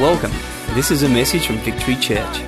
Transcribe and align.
Welcome. 0.00 0.32
This 0.74 0.90
is 0.90 1.02
a 1.02 1.10
message 1.10 1.46
from 1.46 1.58
Victory 1.58 1.94
Church. 1.94 2.40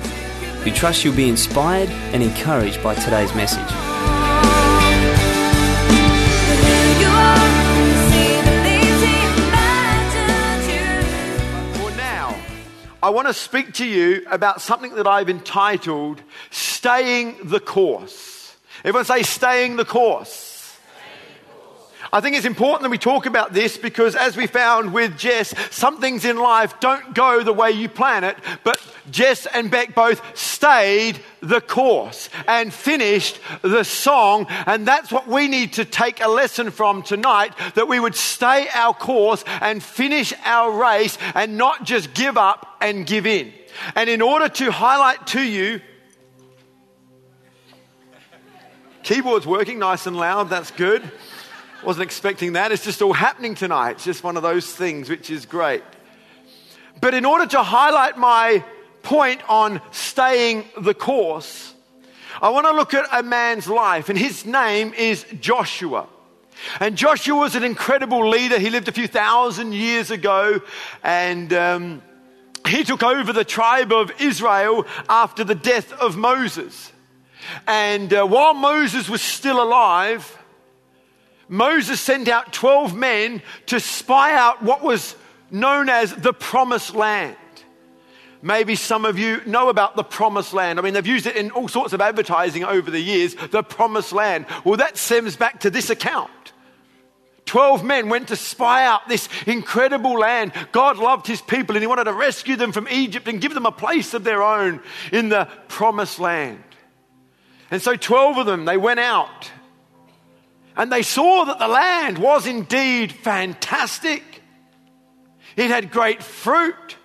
We 0.65 0.71
trust 0.71 1.05
you'll 1.05 1.15
be 1.15 1.29
inspired 1.29 1.87
and 2.11 2.23
encouraged 2.23 2.81
by 2.81 2.95
today's 2.95 3.31
message. 3.35 3.69
For 11.77 11.91
now, 11.95 12.35
I 13.03 13.11
want 13.11 13.27
to 13.27 13.33
speak 13.35 13.73
to 13.73 13.85
you 13.85 14.25
about 14.31 14.59
something 14.59 14.95
that 14.95 15.05
I've 15.05 15.29
entitled 15.29 16.23
Staying 16.49 17.37
the 17.43 17.59
Course. 17.59 18.55
Everyone 18.83 19.05
say, 19.05 19.21
Staying 19.21 19.75
the 19.75 19.85
Course. 19.85 20.42
I 22.13 22.21
think 22.21 22.35
it's 22.35 22.45
important 22.45 22.83
that 22.83 22.91
we 22.91 22.99
talk 22.99 23.25
about 23.25 23.53
this 23.53 23.75
because, 23.75 24.15
as 24.15 24.37
we 24.37 24.45
found 24.45 24.93
with 24.93 25.17
Jess, 25.17 25.51
some 25.75 25.99
things 25.99 26.25
in 26.25 26.37
life 26.37 26.79
don't 26.79 27.15
go 27.15 27.41
the 27.41 27.51
way 27.51 27.71
you 27.71 27.89
plan 27.89 28.23
it, 28.23 28.37
but 28.63 28.79
Jess 29.09 29.47
and 29.47 29.71
Beck 29.71 29.95
both 29.95 30.21
stayed 30.37 31.19
the 31.41 31.59
course 31.59 32.29
and 32.47 32.71
finished 32.71 33.39
the 33.63 33.83
song. 33.83 34.45
And 34.67 34.87
that's 34.87 35.11
what 35.11 35.27
we 35.27 35.47
need 35.47 35.73
to 35.73 35.85
take 35.85 36.21
a 36.21 36.27
lesson 36.27 36.69
from 36.69 37.01
tonight 37.01 37.53
that 37.73 37.87
we 37.87 37.99
would 37.99 38.13
stay 38.13 38.67
our 38.75 38.93
course 38.93 39.43
and 39.47 39.81
finish 39.81 40.35
our 40.45 40.71
race 40.71 41.17
and 41.33 41.57
not 41.57 41.83
just 41.83 42.13
give 42.13 42.37
up 42.37 42.77
and 42.79 43.07
give 43.07 43.25
in. 43.25 43.51
And 43.95 44.07
in 44.07 44.21
order 44.21 44.49
to 44.49 44.71
highlight 44.71 45.25
to 45.27 45.41
you, 45.41 45.81
keyboard's 49.01 49.47
working 49.47 49.79
nice 49.79 50.05
and 50.05 50.15
loud, 50.15 50.51
that's 50.51 50.69
good. 50.69 51.11
Wasn't 51.85 52.03
expecting 52.03 52.53
that. 52.53 52.71
It's 52.71 52.85
just 52.85 53.01
all 53.01 53.11
happening 53.11 53.55
tonight. 53.55 53.91
It's 53.91 54.05
just 54.05 54.23
one 54.23 54.37
of 54.37 54.43
those 54.43 54.73
things, 54.73 55.09
which 55.09 55.29
is 55.29 55.45
great. 55.45 55.83
But 57.01 57.13
in 57.13 57.25
order 57.25 57.45
to 57.47 57.61
highlight 57.61 58.17
my 58.17 58.63
point 59.01 59.41
on 59.49 59.81
staying 59.91 60.63
the 60.79 60.93
course, 60.93 61.73
I 62.41 62.49
want 62.49 62.65
to 62.67 62.71
look 62.71 62.93
at 62.93 63.05
a 63.11 63.21
man's 63.21 63.67
life, 63.67 64.07
and 64.07 64.17
his 64.17 64.45
name 64.45 64.93
is 64.93 65.25
Joshua. 65.41 66.07
And 66.79 66.95
Joshua 66.95 67.35
was 67.35 67.55
an 67.55 67.65
incredible 67.65 68.29
leader. 68.29 68.59
He 68.59 68.69
lived 68.69 68.87
a 68.87 68.93
few 68.93 69.07
thousand 69.07 69.73
years 69.73 70.09
ago, 70.09 70.61
and 71.03 71.51
um, 71.51 72.01
he 72.65 72.85
took 72.85 73.03
over 73.03 73.33
the 73.33 73.43
tribe 73.43 73.91
of 73.91 74.09
Israel 74.21 74.85
after 75.09 75.43
the 75.43 75.55
death 75.55 75.91
of 75.91 76.15
Moses. 76.15 76.93
And 77.67 78.13
uh, 78.13 78.25
while 78.25 78.53
Moses 78.53 79.09
was 79.09 79.21
still 79.21 79.61
alive, 79.61 80.39
Moses 81.47 81.99
sent 81.99 82.27
out 82.27 82.53
12 82.53 82.95
men 82.95 83.41
to 83.67 83.79
spy 83.79 84.33
out 84.33 84.63
what 84.63 84.81
was 84.81 85.15
known 85.51 85.89
as 85.89 86.13
the 86.15 86.33
promised 86.33 86.95
land. 86.95 87.35
Maybe 88.41 88.75
some 88.75 89.05
of 89.05 89.17
you 89.17 89.41
know 89.45 89.69
about 89.69 89.95
the 89.95 90.03
promised 90.03 90.53
land. 90.53 90.77
I 90.77 90.81
mean, 90.81 90.93
they've 90.93 91.07
used 91.07 91.27
it 91.27 91.37
in 91.37 91.51
all 91.51 91.69
sorts 91.69 91.93
of 91.93 92.01
advertising 92.01 92.65
over 92.65 92.91
the 92.91 92.99
years, 92.99 93.35
the 93.51 93.63
promised 93.63 94.11
land. 94.11 94.47
Well, 94.65 94.77
that 94.77 94.97
stems 94.97 95.37
back 95.37 95.61
to 95.61 95.69
this 95.69 95.89
account. 95.89 96.29
Twelve 97.45 97.83
men 97.83 98.09
went 98.09 98.29
to 98.29 98.35
spy 98.35 98.85
out 98.85 99.07
this 99.07 99.29
incredible 99.45 100.17
land. 100.17 100.51
God 100.71 100.97
loved 100.97 101.27
his 101.27 101.41
people 101.41 101.75
and 101.75 101.83
he 101.83 101.87
wanted 101.87 102.05
to 102.05 102.13
rescue 102.13 102.55
them 102.55 102.71
from 102.71 102.87
Egypt 102.89 103.27
and 103.27 103.39
give 103.39 103.53
them 103.53 103.65
a 103.65 103.71
place 103.71 104.13
of 104.13 104.23
their 104.23 104.41
own 104.41 104.81
in 105.11 105.29
the 105.29 105.47
promised 105.67 106.19
land. 106.19 106.63
And 107.71 107.81
so 107.81 107.95
12 107.95 108.39
of 108.39 108.45
them, 108.45 108.65
they 108.65 108.77
went 108.77 108.99
out 108.99 109.51
and 110.75 110.91
they 110.91 111.03
saw 111.03 111.45
that 111.45 111.59
the 111.59 111.67
land 111.67 112.17
was 112.17 112.47
indeed 112.47 113.11
fantastic. 113.11 114.23
It 115.55 115.69
had 115.69 115.91
great 115.91 116.23
fruit. 116.23 116.97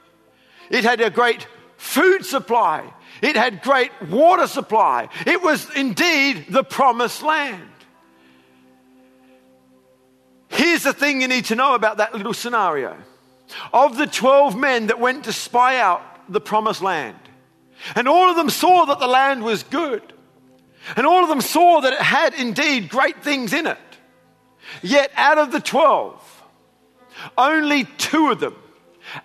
It 0.70 0.84
had 0.84 1.00
a 1.00 1.10
great 1.10 1.46
food 1.76 2.24
supply. 2.24 2.92
It 3.20 3.36
had 3.36 3.62
great 3.62 3.90
water 4.08 4.46
supply. 4.46 5.08
It 5.26 5.42
was 5.42 5.68
indeed 5.74 6.46
the 6.50 6.64
promised 6.64 7.22
land. 7.22 7.62
Here's 10.48 10.82
the 10.82 10.92
thing 10.92 11.20
you 11.20 11.28
need 11.28 11.46
to 11.46 11.54
know 11.54 11.74
about 11.74 11.98
that 11.98 12.14
little 12.14 12.34
scenario. 12.34 12.96
Of 13.72 13.96
the 13.96 14.06
12 14.06 14.56
men 14.56 14.86
that 14.86 14.98
went 14.98 15.24
to 15.24 15.32
spy 15.32 15.78
out 15.78 16.02
the 16.28 16.40
promised 16.40 16.82
land, 16.82 17.16
and 17.94 18.08
all 18.08 18.28
of 18.28 18.36
them 18.36 18.50
saw 18.50 18.84
that 18.86 18.98
the 18.98 19.06
land 19.06 19.42
was 19.42 19.62
good, 19.62 20.12
and 20.96 21.06
all 21.06 21.22
of 21.22 21.28
them 21.28 21.40
saw 21.40 21.80
that 21.80 21.92
it 21.92 22.00
had 22.00 22.34
indeed 22.34 22.88
great 22.88 23.22
things 23.22 23.52
in 23.52 23.66
it. 23.66 23.78
Yet 24.82 25.10
out 25.14 25.38
of 25.38 25.52
the 25.52 25.60
12, 25.60 26.42
only 27.36 27.84
two 27.84 28.30
of 28.30 28.40
them 28.40 28.54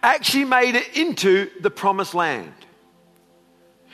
actually 0.02 0.46
made 0.46 0.76
it 0.76 0.96
into 0.98 1.50
the 1.60 1.70
promised 1.70 2.14
land. 2.14 2.54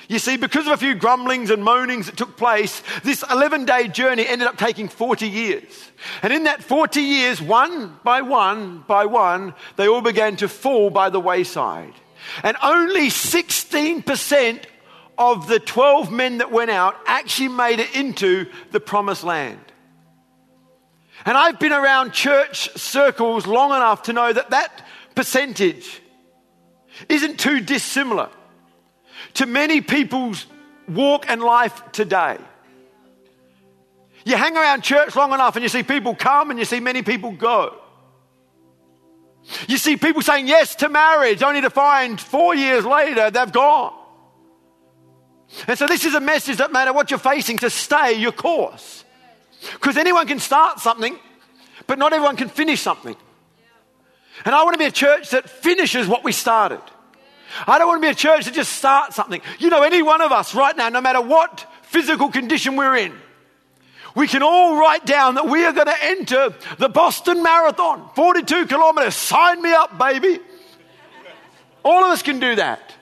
You 0.07 0.17
see, 0.17 0.37
because 0.37 0.65
of 0.65 0.73
a 0.73 0.77
few 0.77 0.95
grumblings 0.95 1.51
and 1.51 1.63
moanings 1.63 2.07
that 2.07 2.17
took 2.17 2.35
place, 2.35 2.81
this 3.03 3.23
11 3.29 3.65
day 3.65 3.87
journey 3.87 4.25
ended 4.25 4.47
up 4.47 4.57
taking 4.57 4.87
40 4.87 5.27
years. 5.27 5.91
And 6.23 6.33
in 6.33 6.45
that 6.45 6.63
40 6.63 6.99
years, 6.99 7.39
one 7.39 7.99
by 8.03 8.21
one 8.21 8.83
by 8.87 9.05
one, 9.05 9.53
they 9.75 9.87
all 9.87 10.01
began 10.01 10.35
to 10.37 10.47
fall 10.47 10.89
by 10.89 11.11
the 11.11 11.19
wayside. 11.19 11.93
And 12.41 12.57
only 12.63 13.09
16% 13.09 14.63
of 15.19 15.47
the 15.47 15.59
12 15.59 16.11
men 16.11 16.37
that 16.37 16.49
went 16.49 16.71
out 16.71 16.95
actually 17.05 17.49
made 17.49 17.79
it 17.79 17.93
into 17.93 18.47
the 18.71 18.79
promised 18.79 19.25
land. 19.25 19.59
And 21.25 21.37
I've 21.37 21.59
been 21.59 21.73
around 21.73 22.13
church 22.13 22.69
circles 22.77 23.45
long 23.45 23.71
enough 23.71 24.03
to 24.03 24.13
know 24.13 24.31
that 24.31 24.51
that 24.51 24.87
percentage 25.15 26.01
isn't 27.09 27.37
too 27.37 27.59
dissimilar 27.59 28.29
to 29.35 29.45
many 29.45 29.81
people's 29.81 30.47
walk 30.87 31.29
and 31.29 31.41
life 31.41 31.91
today. 31.91 32.37
You 34.23 34.37
hang 34.37 34.55
around 34.55 34.83
church 34.83 35.15
long 35.17 35.33
enough 35.33 35.57
and 35.57 35.63
you 35.63 35.69
see 35.69 35.83
people 35.83 36.15
come 36.15 36.49
and 36.49 36.57
you 36.59 36.65
see 36.65 36.79
many 36.79 37.01
people 37.01 37.31
go. 37.31 37.75
You 39.67 39.77
see 39.77 39.97
people 39.97 40.21
saying 40.21 40.47
yes 40.47 40.75
to 40.75 40.87
marriage 40.87 41.43
only 41.43 41.61
to 41.61 41.69
find 41.69 42.19
four 42.19 42.55
years 42.55 42.85
later 42.85 43.29
they've 43.31 43.51
gone. 43.51 43.98
And 45.67 45.77
so, 45.77 45.87
this 45.87 46.05
is 46.05 46.13
a 46.13 46.19
message 46.19 46.57
that 46.57 46.71
matter 46.71 46.93
what 46.93 47.09
you're 47.09 47.19
facing 47.19 47.57
to 47.59 47.69
stay 47.69 48.13
your 48.13 48.31
course. 48.31 49.03
Because 49.73 49.97
anyone 49.97 50.27
can 50.27 50.39
start 50.39 50.79
something, 50.79 51.17
but 51.87 51.97
not 51.97 52.13
everyone 52.13 52.35
can 52.35 52.49
finish 52.49 52.81
something. 52.81 53.15
And 54.45 54.55
I 54.55 54.63
want 54.63 54.73
to 54.75 54.79
be 54.79 54.85
a 54.85 54.91
church 54.91 55.31
that 55.31 55.49
finishes 55.49 56.07
what 56.07 56.23
we 56.23 56.31
started. 56.31 56.81
I 57.67 57.77
don't 57.77 57.87
want 57.87 58.01
to 58.01 58.05
be 58.07 58.11
a 58.11 58.15
church 58.15 58.45
that 58.45 58.53
just 58.53 58.73
starts 58.73 59.15
something. 59.15 59.41
You 59.57 59.69
know, 59.69 59.81
any 59.81 60.01
one 60.01 60.21
of 60.21 60.31
us 60.31 60.53
right 60.53 60.75
now, 60.77 60.89
no 60.89 61.01
matter 61.01 61.21
what 61.21 61.65
physical 61.81 62.29
condition 62.29 62.75
we're 62.75 62.95
in, 62.95 63.13
we 64.15 64.27
can 64.27 64.43
all 64.43 64.77
write 64.77 65.05
down 65.05 65.35
that 65.35 65.47
we 65.47 65.65
are 65.65 65.73
going 65.73 65.87
to 65.87 66.03
enter 66.03 66.53
the 66.77 66.89
Boston 66.89 67.43
Marathon, 67.43 68.09
42 68.15 68.67
kilometers. 68.67 69.15
Sign 69.15 69.61
me 69.61 69.71
up, 69.71 69.97
baby. 69.97 70.39
All 71.83 72.03
of 72.03 72.11
us 72.11 72.21
can 72.21 72.39
do 72.39 72.55
that. 72.55 72.95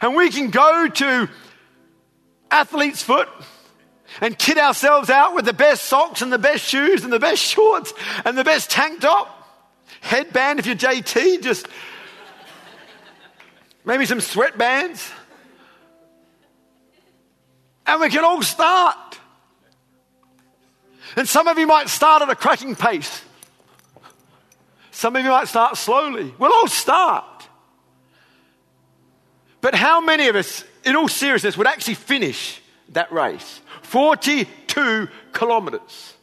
And 0.00 0.14
we 0.14 0.30
can 0.30 0.50
go 0.50 0.88
to 0.88 1.28
Athlete's 2.50 3.02
Foot 3.02 3.28
and 4.20 4.38
kit 4.38 4.58
ourselves 4.58 5.10
out 5.10 5.34
with 5.34 5.44
the 5.44 5.52
best 5.52 5.84
socks 5.84 6.22
and 6.22 6.32
the 6.32 6.38
best 6.38 6.64
shoes 6.64 7.04
and 7.04 7.12
the 7.12 7.18
best 7.18 7.42
shorts 7.52 7.92
and 8.24 8.36
the 8.36 8.44
best 8.44 8.70
tank 8.70 9.00
top. 9.00 9.36
Headband 10.00 10.58
if 10.58 10.66
you're 10.66 10.76
JT, 10.76 11.42
just 11.42 11.68
maybe 13.84 14.06
some 14.06 14.18
sweatbands. 14.18 15.12
And 17.86 18.00
we 18.00 18.08
can 18.08 18.24
all 18.24 18.42
start. 18.42 19.18
And 21.16 21.28
some 21.28 21.48
of 21.48 21.58
you 21.58 21.66
might 21.66 21.88
start 21.88 22.22
at 22.22 22.30
a 22.30 22.36
cracking 22.36 22.76
pace. 22.76 23.22
Some 24.92 25.16
of 25.16 25.24
you 25.24 25.30
might 25.30 25.48
start 25.48 25.76
slowly. 25.76 26.32
We'll 26.38 26.52
all 26.52 26.68
start. 26.68 27.24
But 29.60 29.74
how 29.74 30.00
many 30.00 30.28
of 30.28 30.36
us, 30.36 30.64
in 30.84 30.96
all 30.96 31.08
seriousness, 31.08 31.56
would 31.56 31.66
actually 31.66 31.94
finish 31.94 32.60
that 32.90 33.12
race? 33.12 33.60
42 33.82 35.08
kilometers. 35.32 36.14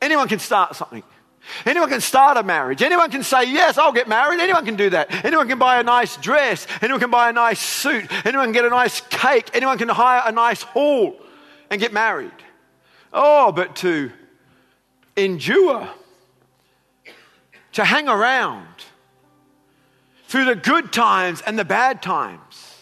Anyone 0.00 0.28
can 0.28 0.38
start 0.38 0.76
something. 0.76 1.02
Anyone 1.64 1.88
can 1.88 2.00
start 2.00 2.36
a 2.36 2.42
marriage. 2.42 2.82
Anyone 2.82 3.10
can 3.10 3.22
say, 3.22 3.44
Yes, 3.44 3.78
I'll 3.78 3.92
get 3.92 4.08
married. 4.08 4.40
Anyone 4.40 4.64
can 4.64 4.76
do 4.76 4.90
that. 4.90 5.24
Anyone 5.24 5.48
can 5.48 5.58
buy 5.58 5.80
a 5.80 5.82
nice 5.82 6.16
dress. 6.16 6.66
Anyone 6.82 7.00
can 7.00 7.10
buy 7.10 7.30
a 7.30 7.32
nice 7.32 7.60
suit. 7.60 8.10
Anyone 8.26 8.46
can 8.46 8.52
get 8.52 8.64
a 8.64 8.70
nice 8.70 9.00
cake. 9.02 9.50
Anyone 9.54 9.78
can 9.78 9.88
hire 9.88 10.22
a 10.24 10.32
nice 10.32 10.62
hall 10.62 11.16
and 11.70 11.80
get 11.80 11.92
married. 11.92 12.32
Oh, 13.12 13.52
but 13.52 13.76
to 13.76 14.10
endure, 15.16 15.88
to 17.72 17.84
hang 17.84 18.08
around 18.08 18.66
through 20.26 20.46
the 20.46 20.56
good 20.56 20.92
times 20.92 21.40
and 21.42 21.58
the 21.58 21.64
bad 21.64 22.02
times, 22.02 22.74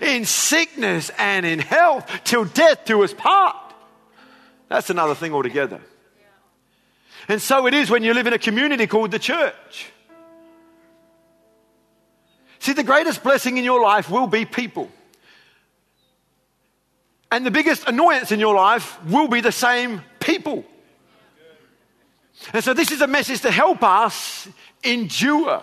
in 0.00 0.24
sickness 0.24 1.10
and 1.18 1.44
in 1.44 1.58
health, 1.58 2.08
till 2.24 2.44
death 2.44 2.84
do 2.84 3.02
us 3.02 3.12
part. 3.12 3.56
That's 4.68 4.90
another 4.90 5.14
thing 5.14 5.32
altogether. 5.32 5.80
And 7.28 7.40
so 7.40 7.66
it 7.66 7.74
is 7.74 7.90
when 7.90 8.02
you 8.02 8.14
live 8.14 8.26
in 8.26 8.32
a 8.32 8.38
community 8.38 8.86
called 8.86 9.10
the 9.10 9.18
church. 9.18 9.90
See, 12.58 12.72
the 12.72 12.82
greatest 12.82 13.22
blessing 13.22 13.58
in 13.58 13.64
your 13.64 13.82
life 13.82 14.10
will 14.10 14.26
be 14.26 14.44
people. 14.44 14.90
And 17.30 17.44
the 17.44 17.50
biggest 17.50 17.86
annoyance 17.88 18.30
in 18.30 18.40
your 18.40 18.54
life 18.54 19.02
will 19.04 19.28
be 19.28 19.40
the 19.40 19.52
same 19.52 20.02
people. 20.20 20.64
And 22.52 22.62
so, 22.62 22.74
this 22.74 22.90
is 22.90 23.00
a 23.00 23.06
message 23.06 23.40
to 23.42 23.50
help 23.50 23.82
us 23.82 24.48
endure 24.82 25.62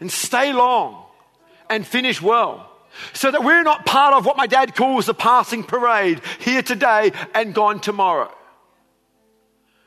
and 0.00 0.10
stay 0.10 0.52
long 0.52 1.04
and 1.68 1.86
finish 1.86 2.20
well. 2.20 2.66
So 3.12 3.30
that 3.30 3.44
we're 3.44 3.62
not 3.62 3.86
part 3.86 4.14
of 4.14 4.26
what 4.26 4.36
my 4.36 4.48
dad 4.48 4.74
calls 4.74 5.06
the 5.06 5.14
passing 5.14 5.62
parade 5.62 6.20
here 6.40 6.62
today 6.62 7.12
and 7.34 7.54
gone 7.54 7.80
tomorrow. 7.80 8.34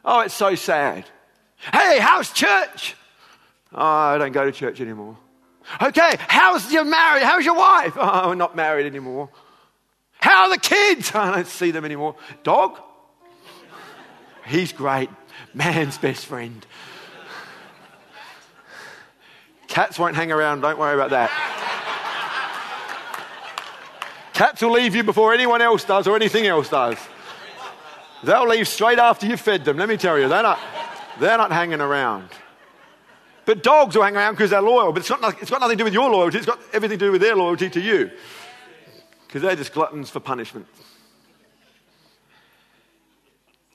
Oh, 0.06 0.22
it's 0.22 0.34
so 0.34 0.56
sad. 0.56 1.06
Hey, 1.72 2.00
how's 2.00 2.32
church? 2.32 2.96
Oh, 3.74 3.86
I 3.86 4.18
don't 4.18 4.32
go 4.32 4.46
to 4.46 4.52
church 4.52 4.80
anymore. 4.80 5.18
Okay, 5.82 6.16
how's 6.28 6.72
your 6.72 6.86
marriage? 6.86 7.24
How's 7.24 7.46
your 7.46 7.56
wife? 7.56 7.94
Oh, 8.00 8.30
we're 8.30 8.36
not 8.36 8.56
married 8.56 8.86
anymore. 8.86 9.30
How 10.20 10.44
are 10.44 10.50
the 10.50 10.60
kids? 10.60 11.12
I 11.16 11.36
don't 11.36 11.48
see 11.48 11.72
them 11.72 11.86
anymore. 11.86 12.16
Dog? 12.44 12.80
He's 14.46 14.74
great. 14.74 15.10
Man's 15.54 15.98
best 15.98 16.26
friend. 16.26 16.66
Cats 19.74 19.98
won't 19.98 20.16
hang 20.16 20.32
around, 20.32 20.62
don't 20.62 20.78
worry 20.78 20.94
about 20.94 21.10
that. 21.10 21.32
Cats 24.34 24.62
will 24.62 24.70
leave 24.70 24.94
you 24.94 25.04
before 25.04 25.34
anyone 25.34 25.64
else 25.64 25.84
does 25.84 26.06
or 26.06 26.16
anything 26.16 26.46
else 26.46 26.70
does. 26.70 26.96
They'll 28.24 28.48
leave 28.48 28.68
straight 28.68 29.00
after 29.00 29.26
you've 29.26 29.42
fed 29.42 29.66
them, 29.66 29.78
let 29.78 29.90
me 29.90 29.98
tell 29.98 30.20
you. 30.20 30.28
They're 30.30 30.44
not, 30.44 30.60
they're 31.20 31.40
not 31.40 31.52
hanging 31.52 31.82
around. 31.82 32.30
But 33.46 33.64
dogs 33.64 33.96
will 33.96 34.04
hang 34.04 34.16
around 34.16 34.34
because 34.34 34.52
they're 34.52 34.62
loyal, 34.62 34.94
but 34.94 35.00
it's, 35.00 35.10
not, 35.10 35.42
it's 35.42 35.50
got 35.50 35.60
nothing 35.60 35.80
to 35.80 35.82
do 35.82 35.86
with 35.86 35.94
your 35.96 36.12
loyalty, 36.12 36.38
it's 36.38 36.46
got 36.46 36.60
everything 36.72 37.00
to 37.00 37.06
do 37.08 37.12
with 37.12 37.22
their 37.22 37.36
loyalty 37.36 37.72
to 37.72 37.82
you. 37.82 38.12
Because 39.26 39.42
they're 39.42 39.56
just 39.56 39.74
gluttons 39.74 40.08
for 40.08 40.20
punishment. 40.20 40.68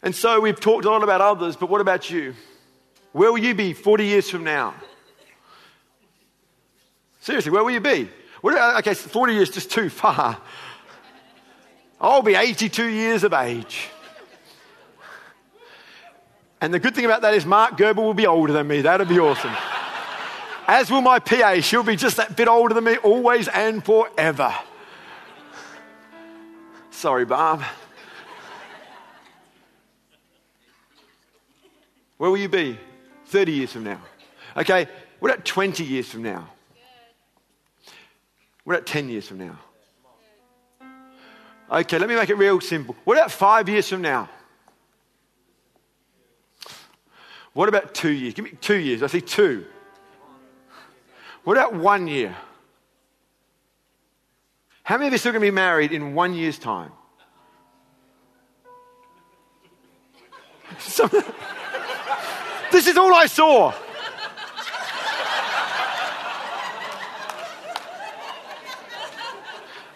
And 0.05 0.15
so 0.15 0.39
we've 0.41 0.61
talked 0.61 0.85
a 0.85 0.91
lot 0.91 1.03
about 1.03 1.21
others, 1.21 1.57
but 1.57 1.69
what 1.69 1.81
about 1.81 2.09
you? 2.09 2.35
Where 3.11 3.33
will 3.33 3.39
you 3.39 3.57
be 3.57 3.73
40 3.73 4.05
years 4.05 4.31
from 4.31 4.45
now? 4.45 4.75
Seriously, 7.29 7.53
where 7.53 7.63
will 7.63 7.73
you 7.73 7.81
be? 7.81 8.09
What, 8.41 8.79
okay, 8.79 8.95
40 8.95 9.35
years 9.35 9.51
is 9.51 9.55
just 9.57 9.71
too 9.71 9.91
far. 9.91 10.41
I'll 12.01 12.23
be 12.23 12.35
82 12.35 12.87
years 12.87 13.23
of 13.23 13.35
age. 13.35 13.91
And 16.63 16.73
the 16.73 16.79
good 16.79 16.95
thing 16.95 17.05
about 17.05 17.21
that 17.21 17.35
is 17.35 17.45
Mark 17.45 17.77
Gerber 17.77 18.01
will 18.01 18.15
be 18.15 18.27
older 18.27 18.55
than 18.55 18.67
me. 18.67 18.81
That'll 18.81 19.05
be 19.05 19.19
awesome. 19.19 19.55
As 20.67 20.91
will 20.91 21.03
my 21.03 21.19
PA. 21.19 21.61
She'll 21.61 21.83
be 21.83 21.97
just 21.97 22.17
that 22.17 22.35
bit 22.35 22.49
older 22.49 22.75
than 22.75 22.85
me, 22.85 22.97
always 22.97 23.47
and 23.49 23.85
forever. 23.85 24.55
Sorry, 26.91 27.27
Barb. 27.27 27.61
Where 32.17 32.31
will 32.31 32.39
you 32.39 32.49
be 32.49 32.79
30 33.27 33.53
years 33.53 33.73
from 33.75 33.85
now? 33.85 34.01
Okay, 34.57 34.89
what 35.19 35.31
about 35.31 35.45
20 35.45 35.85
years 35.85 36.09
from 36.09 36.23
now? 36.23 36.53
What 38.69 38.75
about 38.75 38.87
10 38.87 39.09
years 39.09 39.27
from 39.27 39.39
now? 39.39 39.59
Okay, 41.73 41.99
let 41.99 42.07
me 42.07 42.15
make 42.15 42.29
it 42.29 42.35
real 42.35 42.61
simple. 42.61 42.95
What 43.05 43.17
about 43.17 43.33
five 43.33 43.67
years 43.67 43.89
from 43.89 44.03
now? 44.03 44.29
What 47.55 47.71
about 47.71 47.95
two 47.95 48.11
years? 48.11 48.35
Give 48.35 48.45
me 48.45 48.53
two 48.61 48.77
years. 48.77 49.03
I 49.03 49.07
see 49.07 49.23
two. 49.23 49.65
What 51.45 51.57
about 51.57 51.77
one 51.77 52.09
year? 52.09 52.37
How 54.83 54.99
many 54.99 55.07
of 55.07 55.15
you 55.15 55.31
are 55.31 55.33
going 55.33 55.43
to 55.43 55.47
be 55.47 55.51
married 55.51 55.93
in 55.93 56.13
one 56.13 56.35
year's 56.35 56.59
time? 56.59 56.93
this 62.71 62.87
is 62.87 62.99
all 62.99 63.15
I 63.15 63.29
saw. 63.29 63.73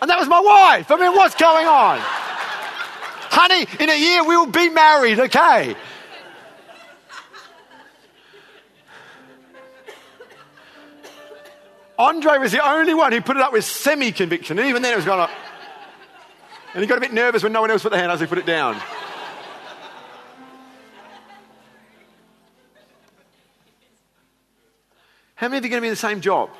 And 0.03 0.11
that 0.11 0.19
was 0.19 0.29
my 0.29 0.41
wife. 0.41 0.91
I 0.91 0.97
mean, 0.97 1.15
what's 1.15 1.37
going 1.37 1.65
on? 1.65 2.01
Honey, 2.01 3.67
in 3.79 3.89
a 3.89 3.97
year 3.97 4.25
we'll 4.25 4.47
be 4.47 4.69
married, 4.69 5.21
okay? 5.21 5.77
Andre 11.97 12.39
was 12.39 12.51
the 12.51 12.69
only 12.69 12.95
one 12.95 13.13
who 13.13 13.21
put 13.21 13.37
it 13.37 13.43
up 13.43 13.53
with 13.53 13.65
semi 13.65 14.11
conviction. 14.11 14.59
And 14.59 14.67
even 14.67 14.83
then 14.83 14.93
it 14.93 14.97
was 14.97 15.05
going 15.05 15.21
up. 15.21 15.31
And 16.75 16.83
he 16.83 16.89
got 16.89 16.99
a 16.99 17.01
bit 17.01 17.13
nervous 17.13 17.45
when 17.45 17.53
no 17.53 17.61
one 17.61 17.71
else 17.71 17.83
put 17.83 17.93
their 17.93 18.01
hand 18.01 18.11
as 18.11 18.19
he 18.19 18.27
put 18.27 18.39
it 18.39 18.47
down. 18.47 18.75
How 25.37 25.49
many 25.49 25.59
of 25.59 25.65
you 25.65 25.69
are 25.69 25.71
going 25.71 25.79
to 25.79 25.83
be 25.83 25.89
in 25.89 25.93
the 25.93 25.97
same 25.97 26.21
job? 26.21 26.51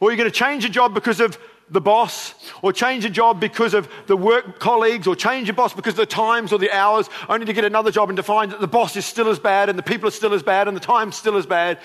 Or 0.00 0.10
you're 0.10 0.16
going 0.16 0.30
to 0.30 0.34
change 0.36 0.64
your 0.64 0.72
job 0.72 0.94
because 0.94 1.20
of 1.20 1.38
the 1.68 1.80
boss, 1.80 2.34
or 2.62 2.72
change 2.72 3.04
a 3.04 3.10
job 3.10 3.40
because 3.40 3.74
of 3.74 3.88
the 4.06 4.16
work 4.16 4.60
colleagues, 4.60 5.06
or 5.06 5.16
change 5.16 5.48
your 5.48 5.56
boss 5.56 5.74
because 5.74 5.94
of 5.94 5.98
the 5.98 6.06
times 6.06 6.52
or 6.52 6.58
the 6.58 6.70
hours, 6.70 7.10
only 7.28 7.44
to 7.44 7.52
get 7.52 7.64
another 7.64 7.90
job 7.90 8.08
and 8.08 8.16
to 8.16 8.22
find 8.22 8.52
that 8.52 8.60
the 8.60 8.68
boss 8.68 8.94
is 8.96 9.04
still 9.04 9.28
as 9.28 9.40
bad, 9.40 9.68
and 9.68 9.76
the 9.76 9.82
people 9.82 10.06
are 10.06 10.12
still 10.12 10.32
as 10.32 10.44
bad, 10.44 10.68
and 10.68 10.76
the 10.76 10.80
time's 10.80 11.16
still 11.16 11.36
as 11.36 11.44
bad. 11.44 11.78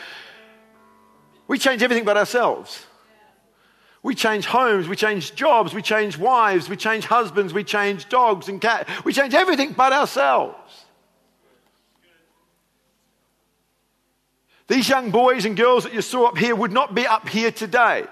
We 1.48 1.58
change 1.58 1.81
everything 1.81 2.06
but 2.06 2.16
ourselves. 2.16 2.86
We 4.04 4.16
change 4.16 4.46
homes, 4.46 4.88
we 4.88 4.96
change 4.96 5.36
jobs, 5.36 5.74
we 5.74 5.81
change 5.81 6.18
wives, 6.18 6.69
we 6.69 6.75
change 6.75 7.06
husbands, 7.06 7.54
we 7.54 7.63
change 7.63 8.10
dogs 8.10 8.50
and 8.50 8.60
cats. 8.60 8.90
We 9.04 9.13
change 9.13 9.34
everything 9.34 9.74
but 9.74 9.94
ourselves. 9.94 10.86
These 14.71 14.88
young 14.88 15.12
boys 15.12 15.44
and 15.44 15.57
girls 15.57 15.83
that 15.83 15.94
you 15.94 16.01
saw 16.01 16.27
up 16.27 16.38
here 16.38 16.56
would 16.56 16.71
not 16.71 16.95
be 16.95 17.06
up 17.06 17.27
here 17.27 17.51
today 17.51 18.06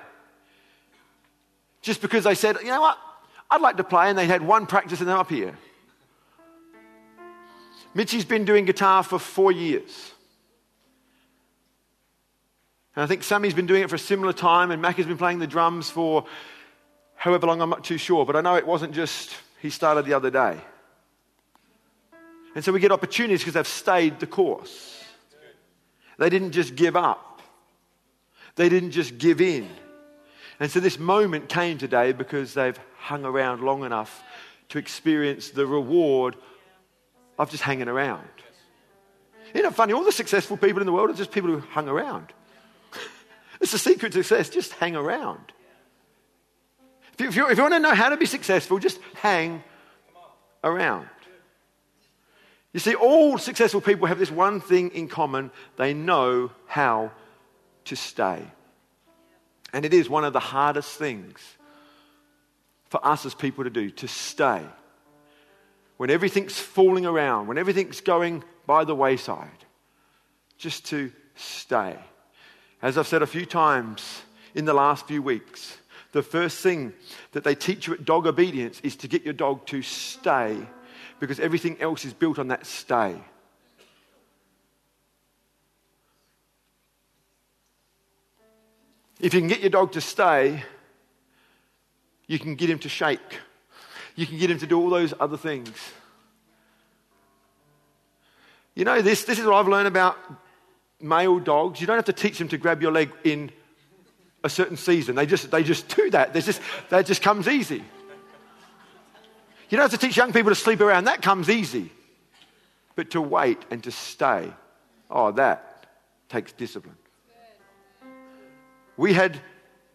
just 1.81 2.01
because 2.01 2.25
they 2.25 2.35
said, 2.35 2.57
you 2.59 2.67
know 2.67 2.81
what, 2.81 2.97
I'd 3.49 3.61
like 3.61 3.77
to 3.77 3.85
play, 3.85 4.09
and 4.09 4.17
they 4.17 4.25
had 4.25 4.41
one 4.41 4.65
practice 4.65 4.99
and 4.99 5.07
they're 5.07 5.15
up 5.15 5.29
here. 5.29 5.57
Mitchie's 7.93 8.25
been 8.25 8.43
doing 8.43 8.65
guitar 8.65 9.03
for 9.03 9.17
four 9.19 9.53
years. 9.53 10.11
And 12.93 13.03
I 13.03 13.07
think 13.07 13.23
Sammy's 13.23 13.53
been 13.53 13.65
doing 13.65 13.83
it 13.83 13.89
for 13.89 13.95
a 13.95 13.99
similar 13.99 14.33
time, 14.33 14.71
and 14.71 14.81
Mac 14.81 14.97
has 14.97 15.05
been 15.05 15.17
playing 15.17 15.39
the 15.39 15.47
drums 15.47 15.89
for 15.89 16.25
however 17.15 17.47
long, 17.47 17.61
I'm 17.61 17.69
not 17.69 17.85
too 17.85 17.97
sure. 17.97 18.25
But 18.25 18.35
I 18.35 18.41
know 18.41 18.55
it 18.55 18.67
wasn't 18.67 18.93
just 18.93 19.33
he 19.61 19.69
started 19.69 20.03
the 20.03 20.13
other 20.13 20.29
day. 20.29 20.59
And 22.53 22.65
so 22.65 22.73
we 22.73 22.81
get 22.81 22.91
opportunities 22.91 23.39
because 23.39 23.53
they've 23.53 23.65
stayed 23.65 24.19
the 24.19 24.27
course. 24.27 24.98
They 26.19 26.29
didn't 26.29 26.51
just 26.51 26.75
give 26.75 26.95
up, 26.95 27.41
they 28.55 28.69
didn't 28.69 28.91
just 28.91 29.17
give 29.17 29.41
in. 29.41 29.67
And 30.59 30.69
so 30.69 30.81
this 30.81 30.99
moment 30.99 31.47
came 31.47 31.77
today 31.77 32.11
because 32.11 32.53
they've 32.53 32.77
hung 32.97 33.23
around 33.23 33.61
long 33.61 33.85
enough 33.85 34.21
to 34.67 34.77
experience 34.77 35.51
the 35.51 35.65
reward 35.65 36.35
of 37.37 37.49
just 37.49 37.63
hanging 37.63 37.87
around. 37.87 38.27
Isn't 39.53 39.65
it 39.65 39.73
funny? 39.73 39.93
All 39.93 40.03
the 40.03 40.11
successful 40.11 40.57
people 40.57 40.81
in 40.81 40.85
the 40.85 40.91
world 40.91 41.09
are 41.09 41.13
just 41.13 41.31
people 41.31 41.49
who 41.49 41.59
hung 41.59 41.87
around. 41.87 42.33
it's 43.61 43.71
the 43.71 43.79
secret 43.79 44.11
to 44.11 44.21
success. 44.21 44.49
Just 44.49 44.73
hang 44.73 44.97
around. 44.97 45.53
If 47.13 47.21
you, 47.21 47.27
if, 47.29 47.35
you, 47.37 47.49
if 47.49 47.57
you 47.57 47.63
want 47.63 47.75
to 47.75 47.79
know 47.79 47.95
how 47.95 48.09
to 48.09 48.17
be 48.17 48.25
successful, 48.25 48.77
just 48.77 48.99
hang 49.15 49.63
around. 50.65 51.07
You 52.73 52.79
see, 52.79 52.93
all 52.93 53.37
successful 53.37 53.81
people 53.81 54.07
have 54.07 54.19
this 54.19 54.31
one 54.31 54.61
thing 54.61 54.91
in 54.91 55.07
common 55.07 55.51
they 55.77 55.93
know 55.93 56.51
how 56.67 57.11
to 57.85 57.95
stay. 57.95 58.43
And 59.73 59.85
it 59.85 59.93
is 59.93 60.09
one 60.09 60.23
of 60.23 60.33
the 60.33 60.39
hardest 60.39 60.97
things 60.97 61.39
for 62.89 63.05
us 63.05 63.25
as 63.25 63.33
people 63.33 63.63
to 63.63 63.69
do 63.69 63.89
to 63.91 64.07
stay. 64.07 64.63
When 65.97 66.09
everything's 66.09 66.57
falling 66.57 67.05
around, 67.05 67.47
when 67.47 67.57
everything's 67.57 68.01
going 68.01 68.43
by 68.65 68.83
the 68.83 68.95
wayside, 68.95 69.49
just 70.57 70.85
to 70.87 71.11
stay. 71.35 71.97
As 72.81 72.97
I've 72.97 73.07
said 73.07 73.21
a 73.21 73.27
few 73.27 73.45
times 73.45 74.21
in 74.55 74.65
the 74.65 74.73
last 74.73 75.07
few 75.07 75.21
weeks, 75.21 75.77
the 76.11 76.23
first 76.23 76.59
thing 76.59 76.93
that 77.33 77.43
they 77.43 77.55
teach 77.55 77.87
you 77.87 77.93
at 77.93 78.05
dog 78.05 78.27
obedience 78.27 78.79
is 78.81 78.95
to 78.97 79.07
get 79.07 79.23
your 79.23 79.33
dog 79.33 79.65
to 79.67 79.81
stay 79.81 80.57
because 81.19 81.39
everything 81.39 81.79
else 81.81 82.05
is 82.05 82.13
built 82.13 82.39
on 82.39 82.47
that 82.47 82.65
stay. 82.65 83.15
If 89.19 89.33
you 89.33 89.41
can 89.41 89.49
get 89.49 89.59
your 89.59 89.69
dog 89.69 89.91
to 89.93 90.01
stay, 90.01 90.63
you 92.27 92.39
can 92.39 92.55
get 92.55 92.69
him 92.69 92.79
to 92.79 92.89
shake. 92.89 93.39
You 94.15 94.25
can 94.25 94.37
get 94.37 94.49
him 94.49 94.59
to 94.59 94.67
do 94.67 94.79
all 94.79 94.89
those 94.89 95.13
other 95.19 95.37
things. 95.37 95.71
You 98.75 98.85
know, 98.85 99.01
this, 99.01 99.25
this 99.25 99.39
is 99.39 99.45
what 99.45 99.55
I've 99.55 99.67
learned 99.67 99.87
about 99.87 100.17
male 101.01 101.39
dogs. 101.39 101.81
You 101.81 101.87
don't 101.87 101.97
have 101.97 102.05
to 102.05 102.13
teach 102.13 102.37
them 102.37 102.47
to 102.49 102.57
grab 102.57 102.81
your 102.81 102.91
leg 102.91 103.11
in 103.23 103.51
a 104.43 104.49
certain 104.49 104.77
season. 104.77 105.15
They 105.15 105.25
just, 105.25 105.51
they 105.51 105.63
just 105.63 105.93
do 105.93 106.09
that. 106.11 106.33
Just, 106.33 106.61
that 106.89 107.05
just 107.05 107.21
comes 107.21 107.47
easy. 107.47 107.83
You 109.69 109.77
don't 109.77 109.89
have 109.89 109.99
to 109.99 110.05
teach 110.05 110.17
young 110.17 110.33
people 110.33 110.49
to 110.49 110.55
sleep 110.55 110.81
around. 110.81 111.03
That 111.03 111.21
comes 111.21 111.49
easy. 111.49 111.91
But 112.95 113.11
to 113.11 113.21
wait 113.21 113.59
and 113.69 113.83
to 113.83 113.91
stay, 113.91 114.51
oh, 115.09 115.31
that 115.33 115.85
takes 116.27 116.51
discipline. 116.51 116.97
We 118.97 119.13
had 119.13 119.39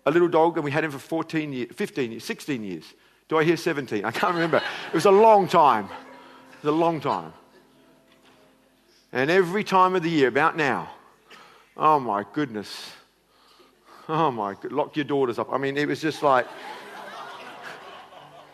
a 0.07 0.11
little 0.11 0.29
dog 0.29 0.57
and 0.57 0.65
we 0.65 0.71
had 0.71 0.85
him 0.85 0.91
for 0.91 0.99
14 0.99 1.53
years, 1.53 1.71
15 1.75 2.13
years, 2.13 2.25
16 2.25 2.65
years. 2.65 2.85
Do 3.29 3.37
I 3.37 3.45
hear 3.45 3.57
17? 3.57 4.05
I 4.05 4.11
can't 4.11 4.35
remember. 4.35 4.59
It 4.59 4.95
was 4.95 5.07
a 5.07 5.11
long 5.11 5.49
time. 5.49 5.87
It 5.87 6.65
was 6.65 6.73
a 6.73 6.77
long 6.77 7.01
time. 7.01 7.33
And 9.13 9.31
every 9.31 9.65
time 9.65 9.95
of 9.95 10.03
the 10.03 10.11
year, 10.11 10.29
about 10.29 10.57
now, 10.57 10.91
oh 11.77 12.01
my 12.01 12.25
goodness. 12.33 12.93
Oh 14.09 14.31
my, 14.31 14.55
lock 14.71 14.97
your 14.97 15.05
daughters 15.05 15.39
up. 15.39 15.53
I 15.53 15.59
mean, 15.59 15.77
it 15.77 15.89
was 15.89 16.01
just 16.01 16.23
like, 16.23 16.47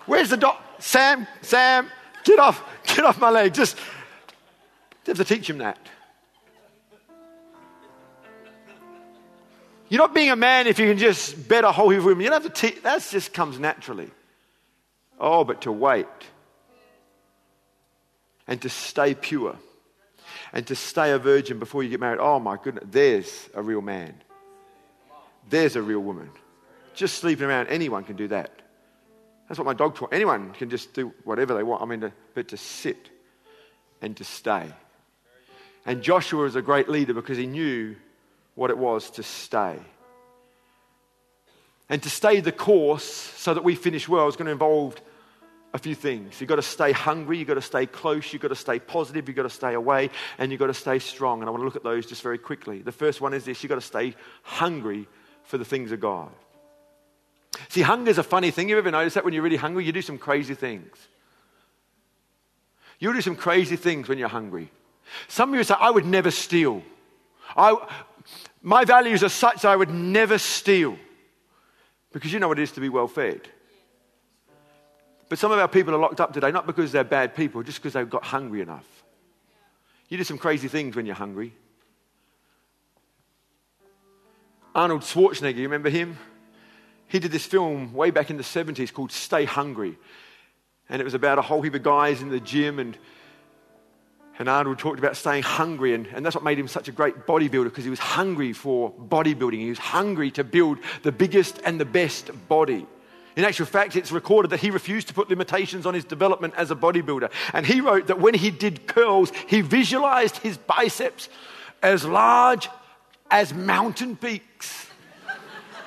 where's 0.06 0.30
the 0.30 0.36
dog? 0.36 0.56
Sam, 0.80 1.26
Sam, 1.42 1.88
get 2.24 2.38
off, 2.38 2.62
get 2.84 3.04
off 3.04 3.18
my 3.20 3.30
leg. 3.30 3.54
Just 3.54 3.78
have 5.06 5.16
to 5.16 5.24
teach 5.24 5.48
him 5.48 5.58
that. 5.58 5.78
You're 9.88 9.98
not 9.98 10.14
being 10.14 10.30
a 10.30 10.36
man 10.36 10.68
if 10.68 10.78
you 10.78 10.86
can 10.86 10.98
just 10.98 11.48
bet 11.48 11.64
a 11.64 11.72
whole 11.72 11.90
heap 11.90 11.98
of 11.98 12.04
women. 12.04 12.22
You 12.22 12.30
don't 12.30 12.42
have 12.42 12.52
to 12.52 12.60
teach, 12.60 12.82
that 12.82 13.06
just 13.10 13.32
comes 13.32 13.58
naturally. 13.58 14.10
Oh, 15.18 15.44
but 15.44 15.62
to 15.62 15.72
wait 15.72 16.06
and 18.46 18.62
to 18.62 18.68
stay 18.68 19.14
pure 19.14 19.56
and 20.52 20.66
to 20.68 20.76
stay 20.76 21.10
a 21.10 21.18
virgin 21.18 21.58
before 21.58 21.82
you 21.82 21.90
get 21.90 22.00
married. 22.00 22.20
Oh 22.20 22.38
my 22.38 22.56
goodness, 22.62 22.84
there's 22.88 23.48
a 23.52 23.62
real 23.62 23.82
man. 23.82 24.14
There's 25.48 25.74
a 25.74 25.82
real 25.82 26.00
woman. 26.00 26.30
Just 26.94 27.18
sleeping 27.18 27.46
around, 27.46 27.66
anyone 27.66 28.04
can 28.04 28.14
do 28.16 28.28
that. 28.28 28.52
That's 29.50 29.58
what 29.58 29.66
my 29.66 29.74
dog 29.74 29.96
taught. 29.96 30.12
Anyone 30.12 30.52
can 30.52 30.70
just 30.70 30.94
do 30.94 31.12
whatever 31.24 31.54
they 31.54 31.64
want. 31.64 31.82
I 31.82 31.84
mean, 31.84 32.02
to, 32.02 32.12
but 32.34 32.46
to 32.48 32.56
sit 32.56 33.10
and 34.00 34.16
to 34.18 34.22
stay. 34.22 34.72
And 35.84 36.02
Joshua 36.02 36.44
was 36.44 36.54
a 36.54 36.62
great 36.62 36.88
leader 36.88 37.12
because 37.12 37.36
he 37.36 37.48
knew 37.48 37.96
what 38.54 38.70
it 38.70 38.78
was 38.78 39.10
to 39.10 39.24
stay. 39.24 39.76
And 41.88 42.00
to 42.00 42.08
stay 42.08 42.38
the 42.38 42.52
course 42.52 43.02
so 43.02 43.52
that 43.52 43.64
we 43.64 43.74
finish 43.74 44.08
well 44.08 44.28
is 44.28 44.36
going 44.36 44.46
to 44.46 44.52
involve 44.52 44.94
a 45.74 45.78
few 45.78 45.96
things. 45.96 46.40
You've 46.40 46.46
got 46.46 46.56
to 46.56 46.62
stay 46.62 46.92
hungry, 46.92 47.38
you've 47.38 47.48
got 47.48 47.54
to 47.54 47.60
stay 47.60 47.86
close, 47.86 48.32
you've 48.32 48.42
got 48.42 48.48
to 48.48 48.54
stay 48.54 48.78
positive, 48.78 49.28
you've 49.28 49.36
got 49.36 49.42
to 49.42 49.50
stay 49.50 49.74
away, 49.74 50.10
and 50.38 50.52
you've 50.52 50.60
got 50.60 50.68
to 50.68 50.74
stay 50.74 51.00
strong. 51.00 51.40
And 51.40 51.48
I 51.48 51.50
want 51.50 51.62
to 51.62 51.64
look 51.64 51.74
at 51.74 51.82
those 51.82 52.06
just 52.06 52.22
very 52.22 52.38
quickly. 52.38 52.82
The 52.82 52.92
first 52.92 53.20
one 53.20 53.34
is 53.34 53.46
this 53.46 53.64
you've 53.64 53.70
got 53.70 53.74
to 53.74 53.80
stay 53.80 54.14
hungry 54.44 55.08
for 55.42 55.58
the 55.58 55.64
things 55.64 55.90
of 55.90 55.98
God. 55.98 56.30
See, 57.70 57.82
hunger 57.82 58.10
is 58.10 58.18
a 58.18 58.24
funny 58.24 58.50
thing. 58.50 58.68
You 58.68 58.78
ever 58.78 58.90
notice 58.90 59.14
that 59.14 59.24
when 59.24 59.32
you're 59.32 59.44
really 59.44 59.56
hungry, 59.56 59.84
you 59.84 59.92
do 59.92 60.02
some 60.02 60.18
crazy 60.18 60.56
things? 60.56 60.90
You'll 62.98 63.12
do 63.12 63.20
some 63.20 63.36
crazy 63.36 63.76
things 63.76 64.08
when 64.08 64.18
you're 64.18 64.28
hungry. 64.28 64.72
Some 65.28 65.50
of 65.52 65.54
you 65.54 65.62
say, 65.62 65.76
I 65.78 65.88
would 65.88 66.04
never 66.04 66.32
steal. 66.32 66.82
I, 67.56 67.76
my 68.60 68.84
values 68.84 69.22
are 69.22 69.28
such 69.28 69.62
that 69.62 69.68
I 69.68 69.76
would 69.76 69.88
never 69.88 70.36
steal. 70.36 70.98
Because 72.12 72.32
you 72.32 72.40
know 72.40 72.48
what 72.48 72.58
it 72.58 72.62
is 72.62 72.72
to 72.72 72.80
be 72.80 72.88
well 72.88 73.06
fed. 73.06 73.42
But 75.28 75.38
some 75.38 75.52
of 75.52 75.60
our 75.60 75.68
people 75.68 75.94
are 75.94 75.98
locked 75.98 76.20
up 76.20 76.32
today, 76.32 76.50
not 76.50 76.66
because 76.66 76.90
they're 76.90 77.04
bad 77.04 77.36
people, 77.36 77.62
just 77.62 77.78
because 77.78 77.92
they've 77.92 78.10
got 78.10 78.24
hungry 78.24 78.62
enough. 78.62 79.04
You 80.08 80.18
do 80.18 80.24
some 80.24 80.38
crazy 80.38 80.66
things 80.66 80.96
when 80.96 81.06
you're 81.06 81.14
hungry. 81.14 81.54
Arnold 84.74 85.02
Schwarzenegger, 85.02 85.58
you 85.58 85.62
remember 85.62 85.88
him? 85.88 86.18
He 87.10 87.18
did 87.18 87.32
this 87.32 87.44
film 87.44 87.92
way 87.92 88.10
back 88.10 88.30
in 88.30 88.36
the 88.36 88.44
70s 88.44 88.92
called 88.92 89.10
Stay 89.10 89.44
Hungry. 89.44 89.98
And 90.88 91.00
it 91.00 91.04
was 91.04 91.14
about 91.14 91.38
a 91.38 91.42
whole 91.42 91.60
heap 91.60 91.74
of 91.74 91.82
guys 91.82 92.22
in 92.22 92.28
the 92.28 92.38
gym, 92.38 92.78
and, 92.78 92.96
and 94.38 94.48
Arnold 94.48 94.78
talked 94.78 95.00
about 95.00 95.16
staying 95.16 95.42
hungry. 95.42 95.94
And, 95.94 96.06
and 96.06 96.24
that's 96.24 96.36
what 96.36 96.44
made 96.44 96.58
him 96.58 96.68
such 96.68 96.86
a 96.86 96.92
great 96.92 97.26
bodybuilder 97.26 97.64
because 97.64 97.82
he 97.82 97.90
was 97.90 97.98
hungry 97.98 98.52
for 98.52 98.92
bodybuilding. 98.92 99.58
He 99.58 99.68
was 99.68 99.78
hungry 99.78 100.30
to 100.32 100.44
build 100.44 100.78
the 101.02 101.10
biggest 101.10 101.60
and 101.64 101.80
the 101.80 101.84
best 101.84 102.30
body. 102.48 102.86
In 103.34 103.44
actual 103.44 103.66
fact, 103.66 103.96
it's 103.96 104.12
recorded 104.12 104.50
that 104.52 104.60
he 104.60 104.70
refused 104.70 105.08
to 105.08 105.14
put 105.14 105.30
limitations 105.30 105.86
on 105.86 105.94
his 105.94 106.04
development 106.04 106.54
as 106.56 106.70
a 106.70 106.76
bodybuilder. 106.76 107.30
And 107.54 107.66
he 107.66 107.80
wrote 107.80 108.06
that 108.06 108.20
when 108.20 108.34
he 108.34 108.50
did 108.50 108.86
curls, 108.86 109.32
he 109.48 109.62
visualized 109.62 110.36
his 110.38 110.58
biceps 110.58 111.28
as 111.82 112.04
large 112.04 112.68
as 113.30 113.52
mountain 113.52 114.16
peaks 114.16 114.89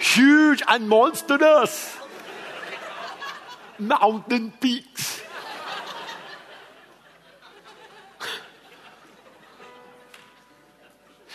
huge 0.03 0.61
and 0.67 0.89
monstrous 0.89 1.97
mountain 3.79 4.51
peaks. 4.59 5.21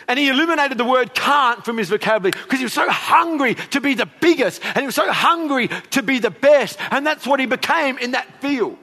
And 0.06 0.18
he 0.18 0.28
eliminated 0.28 0.78
the 0.78 0.84
word 0.84 1.14
can't 1.14 1.62
from 1.64 1.76
his 1.76 1.90
vocabulary 1.90 2.30
because 2.30 2.58
he 2.58 2.64
was 2.64 2.72
so 2.72 2.88
hungry 2.88 3.54
to 3.54 3.80
be 3.80 3.92
the 3.92 4.06
biggest 4.06 4.64
and 4.64 4.78
he 4.78 4.86
was 4.86 4.94
so 4.94 5.10
hungry 5.12 5.68
to 5.90 6.02
be 6.02 6.18
the 6.18 6.30
best. 6.30 6.78
And 6.90 7.06
that's 7.06 7.26
what 7.26 7.40
he 7.40 7.46
became 7.46 7.98
in 7.98 8.12
that 8.12 8.40
field. 8.40 8.78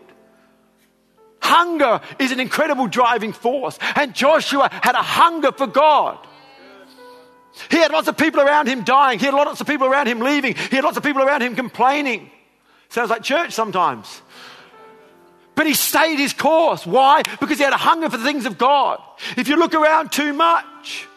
Hunger 1.42 2.01
is 2.20 2.32
an 2.32 2.39
incredible 2.39 2.88
driving 2.88 3.34
force. 3.34 3.80
And 3.96 4.13
Joshua 4.13 4.70
had 4.72 4.94
a 4.94 5.01
hunger 5.01 5.51
for 5.51 5.68
God. 5.68 6.18
He 7.70 7.78
had 7.78 7.92
lots 7.92 8.08
of 8.08 8.18
people 8.18 8.42
around 8.42 8.68
him 8.68 8.84
dying. 8.84 9.20
He 9.20 9.26
had 9.26 9.34
lots 9.34 9.62
of 9.62 9.68
people 9.68 9.88
around 9.88 10.08
him 10.08 10.20
leaving. 10.20 10.56
He 10.56 10.76
had 10.76 10.84
lots 10.84 10.98
of 10.98 11.04
people 11.04 11.22
around 11.22 11.42
him 11.42 11.56
complaining. 11.56 12.30
Sounds 12.90 13.10
like 13.10 13.24
church 13.24 13.54
sometimes. 13.54 14.22
But 15.56 15.66
he 15.66 15.74
stayed 15.74 16.18
his 16.18 16.34
course. 16.34 16.86
Why? 16.86 17.24
Because 17.40 17.58
he 17.58 17.64
had 17.64 17.74
a 17.74 17.78
hunger 17.78 18.10
for 18.10 18.18
the 18.18 18.26
things 18.26 18.46
of 18.46 18.58
God. 18.58 19.02
If 19.38 19.48
you 19.48 19.56
look 19.56 19.74
around 19.74 20.12
too 20.12 20.34
much, 20.34 21.08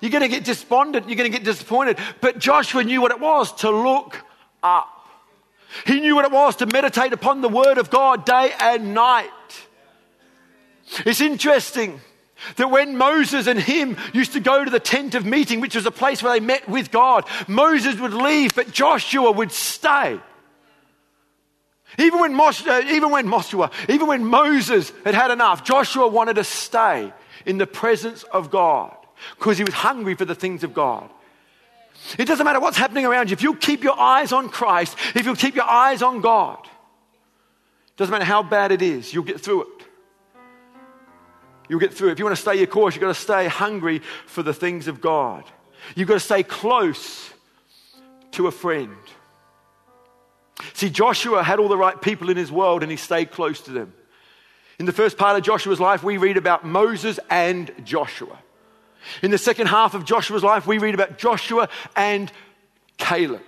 you're 0.00 0.12
going 0.12 0.22
to 0.22 0.28
get 0.28 0.44
despondent. 0.44 1.08
You're 1.08 1.16
going 1.16 1.30
to 1.30 1.36
get 1.36 1.44
disappointed. 1.44 1.98
But 2.20 2.38
Joshua 2.38 2.84
knew 2.84 3.00
what 3.00 3.10
it 3.10 3.20
was 3.20 3.52
to 3.56 3.70
look 3.70 4.24
up. 4.62 4.88
He 5.84 6.00
knew 6.00 6.14
what 6.14 6.24
it 6.24 6.30
was 6.30 6.56
to 6.56 6.66
meditate 6.66 7.12
upon 7.12 7.40
the 7.40 7.48
word 7.48 7.78
of 7.78 7.90
God 7.90 8.24
day 8.24 8.52
and 8.58 8.94
night. 8.94 9.28
It's 11.04 11.20
interesting 11.20 12.00
that 12.56 12.70
when 12.70 12.96
Moses 12.96 13.46
and 13.46 13.58
him 13.58 13.96
used 14.12 14.32
to 14.34 14.40
go 14.40 14.64
to 14.64 14.70
the 14.70 14.80
tent 14.80 15.14
of 15.14 15.26
meeting, 15.26 15.60
which 15.60 15.74
was 15.74 15.86
a 15.86 15.90
place 15.90 16.22
where 16.22 16.32
they 16.32 16.44
met 16.44 16.68
with 16.68 16.90
God, 16.90 17.24
Moses 17.46 17.98
would 17.98 18.14
leave, 18.14 18.54
but 18.54 18.70
Joshua 18.70 19.30
would 19.32 19.52
stay. 19.52 20.20
Even 21.98 22.20
when, 22.20 22.38
uh, 22.38 22.82
even 22.86 23.10
when 23.10 23.28
Joshua, 23.28 23.70
even 23.88 24.06
when 24.06 24.24
Moses 24.24 24.92
had 25.04 25.14
had 25.14 25.30
enough, 25.30 25.64
Joshua 25.64 26.06
wanted 26.06 26.34
to 26.34 26.44
stay 26.44 27.12
in 27.46 27.58
the 27.58 27.66
presence 27.66 28.22
of 28.24 28.50
God 28.50 28.94
because 29.38 29.58
he 29.58 29.64
was 29.64 29.74
hungry 29.74 30.14
for 30.14 30.24
the 30.24 30.34
things 30.34 30.62
of 30.64 30.74
God. 30.74 31.10
It 32.18 32.26
doesn't 32.26 32.44
matter 32.44 32.60
what's 32.60 32.76
happening 32.76 33.04
around 33.04 33.30
you. 33.30 33.34
If 33.34 33.42
you 33.42 33.54
keep 33.56 33.82
your 33.82 33.98
eyes 33.98 34.32
on 34.32 34.48
Christ, 34.48 34.96
if 35.14 35.26
you 35.26 35.34
keep 35.34 35.56
your 35.56 35.68
eyes 35.68 36.02
on 36.02 36.20
God, 36.20 36.58
it 36.64 37.96
doesn't 37.96 38.12
matter 38.12 38.24
how 38.24 38.42
bad 38.42 38.70
it 38.70 38.82
is, 38.82 39.12
you'll 39.12 39.24
get 39.24 39.40
through 39.40 39.62
it. 39.62 39.77
You'll 41.68 41.80
get 41.80 41.92
through. 41.92 42.10
If 42.10 42.18
you 42.18 42.24
want 42.24 42.36
to 42.36 42.42
stay 42.42 42.56
your 42.56 42.66
course, 42.66 42.94
you've 42.94 43.02
got 43.02 43.08
to 43.08 43.20
stay 43.20 43.46
hungry 43.46 44.00
for 44.26 44.42
the 44.42 44.54
things 44.54 44.88
of 44.88 45.00
God. 45.00 45.44
You've 45.94 46.08
got 46.08 46.14
to 46.14 46.20
stay 46.20 46.42
close 46.42 47.30
to 48.32 48.46
a 48.46 48.50
friend. 48.50 48.96
See, 50.72 50.90
Joshua 50.90 51.42
had 51.42 51.58
all 51.58 51.68
the 51.68 51.76
right 51.76 52.00
people 52.00 52.30
in 52.30 52.36
his 52.36 52.50
world 52.50 52.82
and 52.82 52.90
he 52.90 52.96
stayed 52.96 53.30
close 53.30 53.60
to 53.62 53.70
them. 53.70 53.92
In 54.78 54.86
the 54.86 54.92
first 54.92 55.18
part 55.18 55.36
of 55.36 55.42
Joshua's 55.42 55.80
life, 55.80 56.02
we 56.02 56.16
read 56.18 56.36
about 56.36 56.64
Moses 56.64 57.18
and 57.30 57.70
Joshua. 57.84 58.38
In 59.22 59.30
the 59.30 59.38
second 59.38 59.68
half 59.68 59.94
of 59.94 60.04
Joshua's 60.04 60.42
life, 60.42 60.66
we 60.66 60.78
read 60.78 60.94
about 60.94 61.18
Joshua 61.18 61.68
and 61.96 62.30
Caleb. 62.96 63.42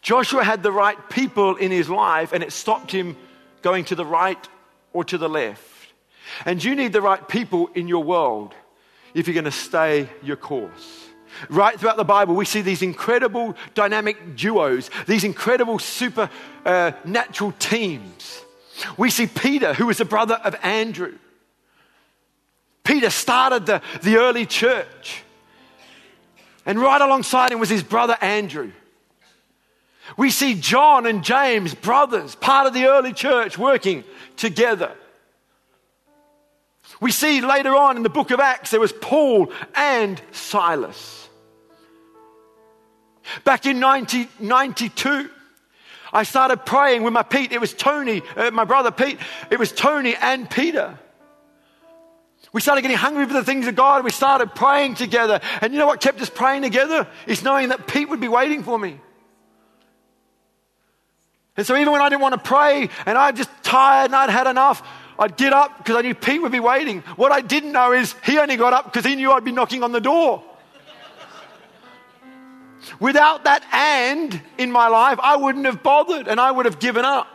Joshua 0.00 0.42
had 0.42 0.62
the 0.62 0.72
right 0.72 0.98
people 1.10 1.56
in 1.56 1.70
his 1.70 1.88
life 1.88 2.32
and 2.32 2.42
it 2.42 2.52
stopped 2.52 2.90
him 2.90 3.16
going 3.62 3.84
to 3.86 3.94
the 3.94 4.04
right 4.04 4.48
or 4.92 5.04
to 5.04 5.16
the 5.16 5.28
left. 5.28 5.71
And 6.44 6.62
you 6.62 6.74
need 6.74 6.92
the 6.92 7.00
right 7.00 7.26
people 7.26 7.68
in 7.74 7.88
your 7.88 8.02
world 8.02 8.54
if 9.14 9.26
you're 9.26 9.34
going 9.34 9.44
to 9.44 9.50
stay 9.50 10.08
your 10.22 10.36
course. 10.36 11.06
Right 11.48 11.78
throughout 11.78 11.96
the 11.96 12.04
Bible, 12.04 12.34
we 12.34 12.44
see 12.44 12.60
these 12.60 12.82
incredible 12.82 13.56
dynamic 13.74 14.36
duos, 14.36 14.90
these 15.06 15.24
incredible 15.24 15.78
supernatural 15.78 17.50
uh, 17.50 17.58
teams. 17.58 18.42
We 18.96 19.10
see 19.10 19.26
Peter, 19.26 19.74
who 19.74 19.86
was 19.86 19.98
the 19.98 20.04
brother 20.04 20.34
of 20.34 20.54
Andrew. 20.62 21.18
Peter 22.84 23.10
started 23.10 23.66
the, 23.66 23.82
the 24.02 24.16
early 24.16 24.46
church. 24.46 25.22
And 26.66 26.80
right 26.80 27.00
alongside 27.00 27.52
him 27.52 27.60
was 27.60 27.70
his 27.70 27.82
brother 27.82 28.16
Andrew. 28.20 28.72
We 30.16 30.30
see 30.30 30.54
John 30.54 31.06
and 31.06 31.24
James, 31.24 31.74
brothers, 31.74 32.34
part 32.34 32.66
of 32.66 32.74
the 32.74 32.86
early 32.86 33.12
church, 33.12 33.56
working 33.56 34.04
together. 34.36 34.92
We 37.00 37.10
see 37.10 37.40
later 37.40 37.74
on 37.74 37.96
in 37.96 38.02
the 38.02 38.10
book 38.10 38.30
of 38.30 38.40
Acts, 38.40 38.70
there 38.70 38.80
was 38.80 38.92
Paul 38.92 39.52
and 39.74 40.20
Silas. 40.30 41.28
Back 43.44 43.66
in 43.66 43.80
1992, 43.80 45.30
I 46.12 46.24
started 46.24 46.66
praying 46.66 47.02
with 47.02 47.12
my 47.12 47.22
Pete. 47.22 47.52
It 47.52 47.60
was 47.60 47.72
Tony, 47.72 48.22
uh, 48.36 48.50
my 48.50 48.64
brother 48.64 48.90
Pete. 48.90 49.18
It 49.50 49.58
was 49.58 49.72
Tony 49.72 50.14
and 50.20 50.48
Peter. 50.48 50.98
We 52.52 52.60
started 52.60 52.82
getting 52.82 52.98
hungry 52.98 53.24
for 53.26 53.32
the 53.32 53.44
things 53.44 53.66
of 53.66 53.74
God. 53.76 54.04
We 54.04 54.10
started 54.10 54.54
praying 54.54 54.96
together. 54.96 55.40
And 55.62 55.72
you 55.72 55.78
know 55.78 55.86
what 55.86 56.00
kept 56.00 56.20
us 56.20 56.28
praying 56.28 56.62
together? 56.62 57.08
Is 57.26 57.42
knowing 57.42 57.70
that 57.70 57.86
Pete 57.86 58.10
would 58.10 58.20
be 58.20 58.28
waiting 58.28 58.62
for 58.62 58.78
me. 58.78 59.00
And 61.56 61.66
so 61.66 61.76
even 61.76 61.92
when 61.92 62.02
I 62.02 62.08
didn't 62.08 62.22
want 62.22 62.34
to 62.34 62.40
pray 62.40 62.88
and 63.06 63.16
I 63.16 63.32
just 63.32 63.50
tired 63.62 64.06
and 64.06 64.16
I'd 64.16 64.30
had 64.30 64.46
enough, 64.46 64.86
I'd 65.22 65.36
get 65.36 65.52
up 65.52 65.78
because 65.78 65.94
I 65.94 66.02
knew 66.02 66.16
Pete 66.16 66.42
would 66.42 66.50
be 66.50 66.58
waiting. 66.58 67.02
What 67.14 67.30
I 67.30 67.42
didn't 67.42 67.70
know 67.70 67.92
is 67.92 68.16
he 68.24 68.40
only 68.40 68.56
got 68.56 68.72
up 68.72 68.86
because 68.86 69.04
he 69.04 69.14
knew 69.14 69.30
I'd 69.30 69.44
be 69.44 69.52
knocking 69.52 69.84
on 69.84 69.92
the 69.92 70.00
door. 70.00 70.42
Without 72.98 73.44
that 73.44 73.62
and 73.72 74.42
in 74.58 74.72
my 74.72 74.88
life, 74.88 75.20
I 75.22 75.36
wouldn't 75.36 75.64
have 75.66 75.80
bothered 75.80 76.26
and 76.26 76.40
I 76.40 76.50
would 76.50 76.66
have 76.66 76.80
given 76.80 77.04
up. 77.04 77.28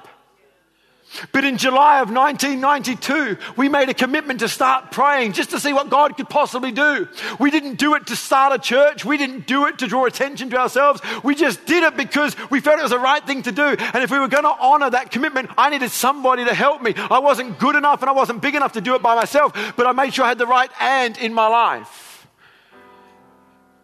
But 1.31 1.45
in 1.45 1.57
July 1.57 2.01
of 2.01 2.11
1992, 2.11 3.37
we 3.55 3.69
made 3.69 3.89
a 3.89 3.93
commitment 3.93 4.41
to 4.41 4.49
start 4.49 4.91
praying 4.91 5.33
just 5.33 5.51
to 5.51 5.59
see 5.59 5.73
what 5.73 5.89
God 5.89 6.17
could 6.17 6.29
possibly 6.29 6.71
do. 6.71 7.07
We 7.39 7.49
didn't 7.49 7.75
do 7.75 7.95
it 7.95 8.07
to 8.07 8.15
start 8.15 8.53
a 8.53 8.59
church. 8.59 9.05
We 9.05 9.17
didn't 9.17 9.47
do 9.47 9.65
it 9.65 9.79
to 9.79 9.87
draw 9.87 10.05
attention 10.05 10.49
to 10.51 10.57
ourselves. 10.57 11.01
We 11.23 11.33
just 11.33 11.65
did 11.65 11.83
it 11.83 11.97
because 11.97 12.35
we 12.49 12.59
felt 12.59 12.79
it 12.79 12.83
was 12.83 12.91
the 12.91 12.99
right 12.99 13.25
thing 13.25 13.41
to 13.43 13.51
do. 13.51 13.63
And 13.63 14.03
if 14.03 14.11
we 14.11 14.19
were 14.19 14.27
going 14.27 14.43
to 14.43 14.55
honor 14.59 14.89
that 14.89 15.11
commitment, 15.11 15.49
I 15.57 15.69
needed 15.69 15.91
somebody 15.91 16.45
to 16.45 16.53
help 16.53 16.81
me. 16.81 16.93
I 16.95 17.19
wasn't 17.19 17.57
good 17.57 17.75
enough 17.75 18.01
and 18.01 18.09
I 18.09 18.13
wasn't 18.13 18.41
big 18.41 18.55
enough 18.55 18.73
to 18.73 18.81
do 18.81 18.95
it 18.95 19.01
by 19.01 19.15
myself, 19.15 19.53
but 19.75 19.87
I 19.87 19.93
made 19.93 20.13
sure 20.13 20.25
I 20.25 20.29
had 20.29 20.37
the 20.37 20.47
right 20.47 20.69
and 20.79 21.17
in 21.17 21.33
my 21.33 21.47
life. 21.47 22.27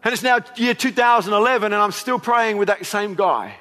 And 0.04 0.12
it's 0.12 0.22
now 0.22 0.40
year 0.56 0.74
2011 0.74 1.72
and 1.72 1.82
I'm 1.82 1.92
still 1.92 2.18
praying 2.18 2.58
with 2.58 2.68
that 2.68 2.84
same 2.84 3.14
guy. 3.14 3.56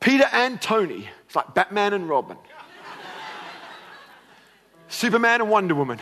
Peter 0.00 0.26
and 0.32 0.60
Tony. 0.60 1.08
It's 1.26 1.36
like 1.36 1.54
Batman 1.54 1.92
and 1.92 2.08
Robin. 2.08 2.38
Superman 4.88 5.42
and 5.42 5.50
Wonder 5.50 5.74
Woman. 5.74 6.00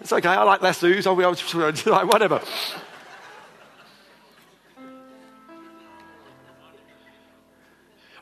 It's 0.00 0.12
okay, 0.12 0.28
I 0.28 0.44
like 0.44 0.62
lassos, 0.62 1.04
I'll 1.04 1.16
be 1.16 1.24
able 1.24 1.34
to, 1.34 1.58
like, 1.90 2.06
whatever. 2.06 2.40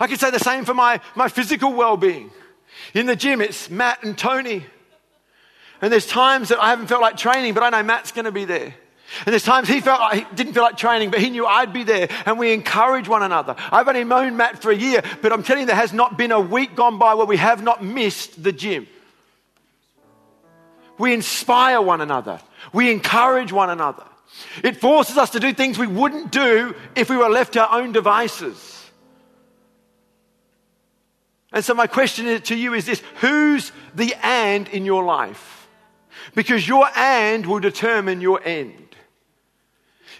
I 0.00 0.06
could 0.06 0.18
say 0.18 0.30
the 0.30 0.38
same 0.38 0.64
for 0.64 0.72
my, 0.72 1.00
my 1.14 1.28
physical 1.28 1.74
well 1.74 1.98
being. 1.98 2.30
In 2.94 3.04
the 3.04 3.14
gym, 3.14 3.42
it's 3.42 3.68
Matt 3.68 4.02
and 4.02 4.16
Tony. 4.16 4.64
And 5.82 5.92
there's 5.92 6.06
times 6.06 6.48
that 6.48 6.58
I 6.58 6.70
haven't 6.70 6.86
felt 6.86 7.02
like 7.02 7.18
training, 7.18 7.52
but 7.52 7.62
I 7.62 7.68
know 7.68 7.82
Matt's 7.82 8.12
going 8.12 8.24
to 8.24 8.32
be 8.32 8.46
there. 8.46 8.74
And 9.24 9.32
there's 9.32 9.44
times 9.44 9.68
he 9.68 9.80
felt 9.80 10.00
like 10.00 10.28
he 10.28 10.34
didn't 10.34 10.54
feel 10.54 10.62
like 10.62 10.76
training, 10.76 11.10
but 11.10 11.20
he 11.20 11.30
knew 11.30 11.46
I'd 11.46 11.72
be 11.72 11.84
there 11.84 12.08
and 12.26 12.38
we 12.38 12.52
encourage 12.52 13.08
one 13.08 13.22
another. 13.22 13.54
I've 13.70 13.86
only 13.86 14.04
known 14.04 14.36
Matt 14.36 14.60
for 14.60 14.70
a 14.70 14.76
year, 14.76 15.02
but 15.22 15.32
I'm 15.32 15.42
telling 15.42 15.62
you, 15.62 15.66
there 15.66 15.76
has 15.76 15.92
not 15.92 16.16
been 16.16 16.32
a 16.32 16.40
week 16.40 16.74
gone 16.74 16.98
by 16.98 17.14
where 17.14 17.26
we 17.26 17.36
have 17.36 17.62
not 17.62 17.84
missed 17.84 18.42
the 18.42 18.52
gym. 18.52 18.86
We 20.98 21.12
inspire 21.12 21.80
one 21.80 22.00
another. 22.00 22.40
We 22.72 22.90
encourage 22.90 23.52
one 23.52 23.70
another. 23.70 24.04
It 24.62 24.78
forces 24.78 25.16
us 25.16 25.30
to 25.30 25.40
do 25.40 25.52
things 25.52 25.78
we 25.78 25.86
wouldn't 25.86 26.32
do 26.32 26.74
if 26.96 27.10
we 27.10 27.16
were 27.16 27.28
left 27.28 27.54
to 27.54 27.66
our 27.66 27.80
own 27.80 27.92
devices. 27.92 28.70
And 31.52 31.64
so, 31.64 31.72
my 31.72 31.86
question 31.86 32.40
to 32.40 32.56
you 32.56 32.74
is 32.74 32.84
this 32.84 33.00
Who's 33.20 33.70
the 33.94 34.14
and 34.22 34.68
in 34.68 34.84
your 34.84 35.04
life? 35.04 35.68
Because 36.34 36.66
your 36.66 36.88
and 36.96 37.46
will 37.46 37.60
determine 37.60 38.20
your 38.20 38.42
end. 38.44 38.83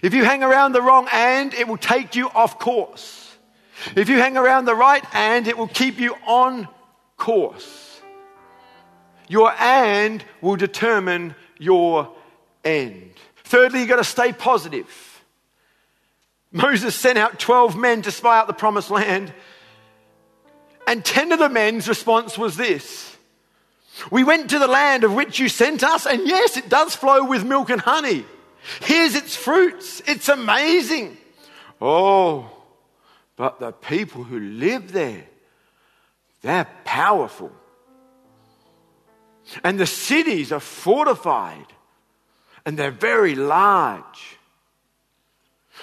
If 0.05 0.13
you 0.13 0.23
hang 0.23 0.43
around 0.43 0.73
the 0.73 0.83
wrong 0.83 1.07
and, 1.11 1.51
it 1.55 1.67
will 1.67 1.77
take 1.77 2.15
you 2.15 2.29
off 2.29 2.59
course. 2.59 3.35
If 3.95 4.07
you 4.07 4.19
hang 4.19 4.37
around 4.37 4.65
the 4.65 4.75
right 4.75 5.03
and, 5.15 5.47
it 5.47 5.57
will 5.57 5.67
keep 5.67 5.99
you 5.99 6.13
on 6.27 6.67
course. 7.17 8.01
Your 9.27 9.51
and 9.57 10.23
will 10.41 10.57
determine 10.57 11.33
your 11.57 12.13
end. 12.63 13.13
Thirdly, 13.45 13.79
you've 13.79 13.89
got 13.89 13.95
to 13.95 14.03
stay 14.03 14.31
positive. 14.31 15.23
Moses 16.51 16.93
sent 16.93 17.17
out 17.17 17.39
12 17.39 17.75
men 17.75 18.03
to 18.03 18.11
spy 18.11 18.37
out 18.37 18.45
the 18.45 18.53
promised 18.53 18.91
land, 18.91 19.33
and 20.87 21.03
10 21.03 21.31
of 21.31 21.39
the 21.39 21.49
men's 21.49 21.87
response 21.87 22.37
was 22.37 22.55
this 22.55 23.17
We 24.11 24.23
went 24.23 24.51
to 24.51 24.59
the 24.59 24.67
land 24.67 25.03
of 25.03 25.15
which 25.15 25.39
you 25.39 25.49
sent 25.49 25.83
us, 25.83 26.05
and 26.05 26.27
yes, 26.27 26.57
it 26.57 26.69
does 26.69 26.95
flow 26.95 27.25
with 27.25 27.43
milk 27.43 27.71
and 27.71 27.81
honey. 27.81 28.23
Here's 28.81 29.15
its 29.15 29.35
fruits. 29.35 30.01
It's 30.07 30.29
amazing. 30.29 31.17
Oh, 31.81 32.49
but 33.35 33.59
the 33.59 33.71
people 33.71 34.23
who 34.23 34.39
live 34.39 34.91
there, 34.91 35.25
they're 36.41 36.67
powerful. 36.83 37.51
And 39.63 39.79
the 39.79 39.85
cities 39.85 40.51
are 40.51 40.59
fortified 40.59 41.67
and 42.65 42.77
they're 42.77 42.91
very 42.91 43.35
large. 43.35 44.37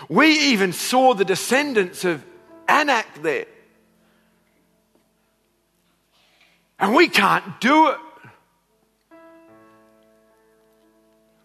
We 0.09 0.33
even 0.51 0.73
saw 0.73 1.14
the 1.14 1.25
descendants 1.25 2.05
of 2.05 2.25
Anak 2.68 3.23
there. 3.23 3.47
And 6.79 6.95
we 6.95 7.09
can't 7.09 7.61
do 7.61 7.90
it. 7.90 7.99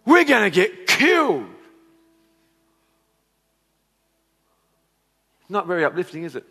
We're 0.04 0.24
going 0.24 0.44
to 0.44 0.50
get 0.50 0.87
killed. 0.98 1.46
Not 5.48 5.66
very 5.66 5.84
uplifting, 5.84 6.24
is 6.24 6.36
it? 6.36 6.44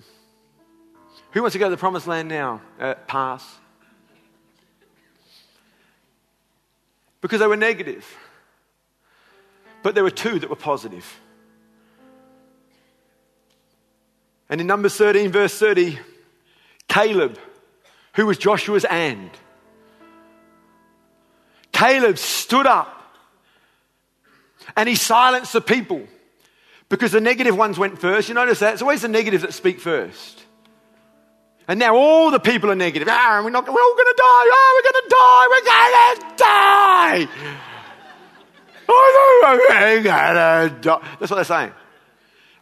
Who 1.31 1.41
wants 1.41 1.53
to 1.53 1.59
go 1.59 1.65
to 1.65 1.71
the 1.71 1.77
promised 1.77 2.07
land 2.07 2.29
now? 2.29 2.61
Uh, 2.79 2.95
pass. 3.05 3.45
Because 7.21 7.41
they 7.41 7.47
were 7.47 7.57
negative. 7.57 8.07
But 9.83 9.93
there 9.93 10.03
were 10.03 10.09
two 10.09 10.39
that 10.39 10.49
were 10.49 10.55
positive. 10.55 11.19
And 14.49 14.61
in 14.61 14.67
Numbers 14.67 14.95
13, 14.95 15.31
verse 15.31 15.59
30, 15.59 15.99
Caleb, 16.87 17.37
who 18.13 18.25
was 18.25 18.37
Joshua's 18.37 18.85
and, 18.85 19.29
Caleb 21.73 22.17
stood 22.17 22.65
up 22.65 22.96
and 24.75 24.89
he 24.89 24.95
silenced 24.95 25.53
the 25.53 25.61
people 25.61 26.07
because 26.89 27.11
the 27.11 27.21
negative 27.21 27.55
ones 27.57 27.77
went 27.77 27.99
first. 27.99 28.29
You 28.29 28.35
notice 28.35 28.59
that? 28.59 28.73
It's 28.73 28.81
always 28.81 29.01
the 29.01 29.07
negatives 29.07 29.43
that 29.43 29.53
speak 29.53 29.79
first. 29.79 30.43
And 31.67 31.79
now 31.79 31.95
all 31.95 32.31
the 32.31 32.39
people 32.39 32.71
are 32.71 32.75
negative. 32.75 33.07
Ah, 33.11 33.41
we're, 33.43 33.49
not, 33.49 33.65
we're 33.65 33.71
all 33.71 33.95
going 33.95 34.07
to 34.07 34.15
die. 34.17 34.23
Oh, 34.25 34.73
we're 34.75 34.91
going 34.91 35.03
to 35.03 35.09
die. 35.09 35.47
We're 35.49 35.65
going 35.65 36.15
to 36.15 36.35
die. 36.37 37.27
Oh, 38.89 39.09
to 40.73 40.81
die. 40.81 41.01
That's 41.19 41.29
what 41.29 41.35
they're 41.35 41.43
saying. 41.43 41.73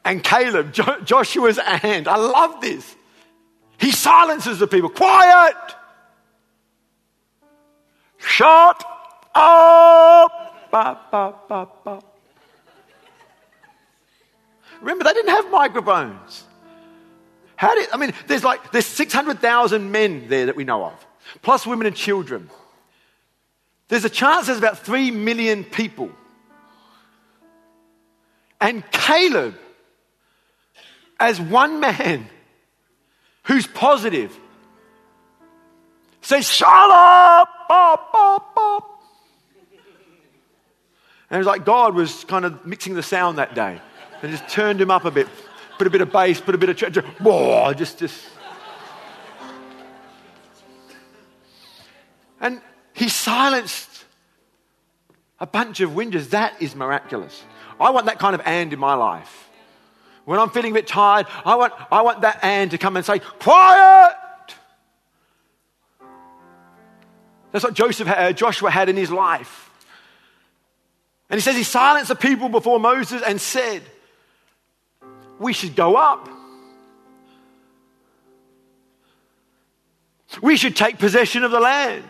And 0.03 0.23
Caleb, 0.23 0.73
jo- 0.73 1.01
Joshua's 1.03 1.57
hand, 1.57 2.07
I 2.07 2.15
love 2.17 2.61
this. 2.61 2.95
He 3.77 3.91
silences 3.91 4.59
the 4.59 4.67
people. 4.67 4.89
Quiet. 4.89 5.55
Shut 8.17 8.83
up. 9.35 10.54
Remember, 14.81 15.05
they 15.05 15.13
didn't 15.13 15.29
have 15.29 15.49
microphones. 15.49 16.43
How 17.55 17.73
did, 17.75 17.89
I 17.93 17.97
mean, 17.97 18.13
there's 18.27 18.43
like, 18.43 18.71
there's 18.71 18.85
600,000 18.85 19.91
men 19.91 20.27
there 20.27 20.47
that 20.47 20.57
we 20.57 20.65
know 20.65 20.83
of, 20.85 21.07
plus 21.41 21.65
women 21.65 21.87
and 21.87 21.95
children. 21.95 22.49
There's 23.87 24.03
a 24.03 24.09
chance 24.09 24.47
there's 24.47 24.57
about 24.57 24.79
3 24.79 25.11
million 25.11 25.63
people. 25.63 26.09
And 28.59 28.83
Caleb, 28.91 29.55
as 31.19 31.39
one 31.39 31.79
man 31.79 32.27
who's 33.43 33.67
positive, 33.67 34.37
says, 36.21 36.51
Shut 36.51 36.67
up! 36.67 37.47
Bop, 37.69 38.11
bop, 38.11 38.55
bop. 38.55 38.94
And 41.29 41.37
it 41.37 41.39
was 41.39 41.47
like 41.47 41.65
God 41.65 41.95
was 41.95 42.23
kind 42.25 42.45
of 42.45 42.65
mixing 42.65 42.93
the 42.93 43.03
sound 43.03 43.37
that 43.37 43.55
day 43.55 43.81
and 44.21 44.31
just 44.31 44.47
turned 44.47 44.79
him 44.79 44.91
up 44.91 45.05
a 45.05 45.11
bit. 45.11 45.27
Put 45.77 45.87
a 45.87 45.89
bit 45.89 46.01
of 46.01 46.11
bass, 46.11 46.39
put 46.39 46.55
a 46.55 46.57
bit 46.57 46.69
of 46.69 46.77
church. 46.77 46.93
Just, 47.77 47.99
just. 47.99 48.25
And 52.39 52.61
he 52.93 53.09
silenced 53.09 54.05
a 55.39 55.47
bunch 55.47 55.81
of 55.81 55.91
whingers. 55.91 56.29
That 56.29 56.61
is 56.61 56.75
miraculous. 56.75 57.43
I 57.79 57.89
want 57.89 58.05
that 58.05 58.19
kind 58.19 58.35
of 58.35 58.41
and 58.45 58.71
in 58.71 58.79
my 58.79 58.93
life. 58.93 59.49
When 60.23 60.39
I'm 60.39 60.49
feeling 60.49 60.71
a 60.71 60.75
bit 60.75 60.87
tired, 60.87 61.27
I 61.43 61.55
want, 61.55 61.73
I 61.91 62.01
want 62.01 62.21
that 62.21 62.39
and 62.41 62.71
to 62.71 62.77
come 62.77 62.97
and 62.97 63.05
say, 63.05 63.19
Quiet! 63.19 64.15
That's 67.51 67.63
what 67.63 67.73
Joseph 67.73 68.07
uh, 68.07 68.33
Joshua 68.33 68.69
had 68.69 68.89
in 68.89 68.97
his 68.97 69.11
life. 69.11 69.64
And 71.35 71.41
he 71.41 71.43
says 71.43 71.57
he 71.57 71.63
silenced 71.63 72.07
the 72.07 72.15
people 72.15 72.47
before 72.47 72.79
Moses 72.79 73.21
and 73.21 73.41
said, 73.41 73.81
We 75.37 75.51
should 75.51 75.75
go 75.75 75.97
up. 75.97 76.29
We 80.41 80.55
should 80.55 80.77
take 80.77 80.97
possession 80.97 81.43
of 81.43 81.51
the 81.51 81.59
land. 81.59 82.05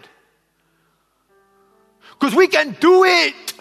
Because 2.12 2.36
we 2.36 2.46
can 2.46 2.78
do 2.80 3.04
it. 3.04 3.54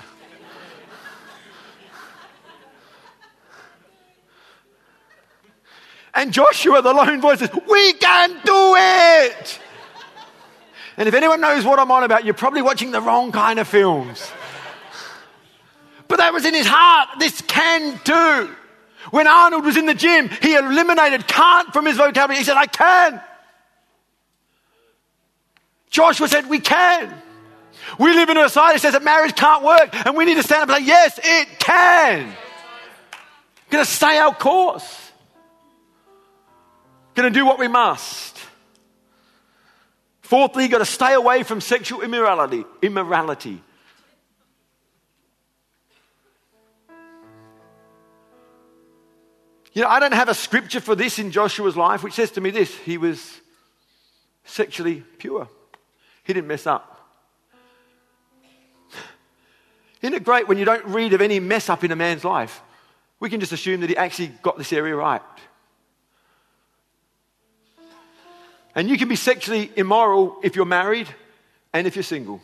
And 6.13 6.31
Joshua, 6.31 6.83
the 6.83 6.93
lone 6.93 7.23
voice, 7.23 7.39
says, 7.39 7.49
We 7.55 7.95
can 7.95 8.33
do 8.45 8.75
it. 8.77 9.61
And 10.99 11.09
if 11.09 11.15
anyone 11.15 11.41
knows 11.41 11.65
what 11.65 11.79
I'm 11.79 11.91
on 11.91 12.05
about, 12.05 12.27
you're 12.27 12.35
probably 12.35 12.61
watching 12.61 12.91
the 12.91 13.01
wrong 13.01 13.33
kind 13.33 13.59
of 13.59 13.67
films. 13.67 14.31
That 16.25 16.33
was 16.33 16.47
in 16.47 16.55
his 16.55 16.67
heart. 16.67 17.19
This 17.19 17.43
can 17.43 18.01
do. 18.03 18.51
When 19.11 19.27
Arnold 19.27 19.67
was 19.67 19.77
in 19.77 19.85
the 19.85 19.93
gym, 19.93 20.31
he 20.41 20.55
eliminated 20.55 21.27
can't 21.27 21.71
from 21.71 21.85
his 21.85 21.99
vocabulary. 21.99 22.39
He 22.39 22.45
said, 22.45 22.57
I 22.57 22.65
can. 22.65 23.21
Joshua 25.91 26.27
said, 26.27 26.49
We 26.49 26.61
can. 26.61 27.15
We 27.99 28.15
live 28.15 28.31
in 28.31 28.39
a 28.39 28.49
society 28.49 28.77
that 28.77 28.81
says 28.81 28.93
that 28.95 29.03
marriage 29.03 29.37
can't 29.37 29.63
work, 29.63 29.95
and 30.07 30.17
we 30.17 30.25
need 30.25 30.37
to 30.37 30.43
stand 30.43 30.63
up 30.63 30.75
and 30.75 30.87
say, 30.87 30.89
Yes, 30.89 31.21
it 31.23 31.59
can. 31.59 32.35
Going 33.69 33.85
to 33.85 33.91
stay 33.91 34.17
our 34.17 34.35
course. 34.35 35.13
Going 37.15 37.31
to 37.31 37.39
do 37.39 37.45
what 37.45 37.59
we 37.59 37.69
must. 37.69 38.39
Fourthly, 40.23 40.63
you've 40.63 40.73
got 40.73 40.79
to 40.79 40.87
stay 40.87 41.13
away 41.13 41.43
from 41.43 41.61
sexual 41.61 42.01
immorality. 42.01 42.65
Immorality. 42.81 43.63
You 49.75 49.83
know, 49.83 49.89
I 49.89 49.99
don't 49.99 50.15
have 50.15 50.29
a 50.29 50.35
scripture 50.35 50.81
for 50.81 50.95
this 50.95 51.19
in 51.19 51.33
Joshua's 51.33 51.77
life 51.77 52.05
which 52.05 52.15
says 52.15 52.31
to 52.33 52.41
me 52.41 52.51
this 52.51 52.75
he 52.79 52.97
was 52.97 53.41
sexually 54.45 55.03
pure, 55.19 55.49
he 56.23 56.33
didn't 56.33 56.49
mess 56.49 56.67
up. 56.67 56.93
Isn't 60.01 60.15
it 60.15 60.23
great 60.23 60.49
when 60.49 60.59
you 60.59 60.67
don't 60.67 60.85
read 60.87 61.15
of 61.15 61.23
any 61.23 61.41
mess 61.41 61.69
up 61.69 61.83
in 61.83 61.91
a 61.91 61.97
man's 61.97 62.25
life? 62.25 62.63
We 63.21 63.31
can 63.31 63.41
just 63.41 63.53
assume 63.53 63.81
that 63.81 63.89
he 63.89 63.97
actually 63.97 64.29
got 64.43 64.59
this 64.59 64.73
area 64.73 64.95
right. 64.95 65.23
And 68.75 68.89
you 68.89 68.99
can 68.99 69.09
be 69.09 69.17
sexually 69.17 69.73
immoral 69.77 70.37
if 70.43 70.57
you're 70.57 70.67
married 70.67 71.09
and 71.73 71.87
if 71.87 71.97
you're 71.97 72.03
single. 72.03 72.43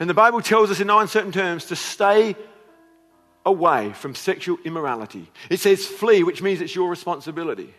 And 0.00 0.08
the 0.08 0.14
Bible 0.14 0.40
tells 0.40 0.70
us 0.70 0.80
in 0.80 0.86
no 0.86 1.00
uncertain 1.00 1.32
terms 1.32 1.66
to 1.66 1.76
stay 1.76 2.34
away 3.44 3.92
from 3.92 4.14
sexual 4.14 4.58
immorality. 4.64 5.30
It 5.50 5.60
says 5.60 5.86
flee, 5.86 6.22
which 6.22 6.42
means 6.42 6.60
it's 6.60 6.74
your 6.74 6.88
responsibility. 6.88 7.72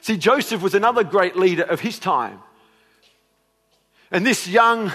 See, 0.00 0.16
Joseph 0.16 0.62
was 0.62 0.74
another 0.74 1.04
great 1.04 1.36
leader 1.36 1.64
of 1.64 1.80
his 1.80 1.98
time. 1.98 2.40
And 4.10 4.24
this 4.24 4.46
young 4.46 4.92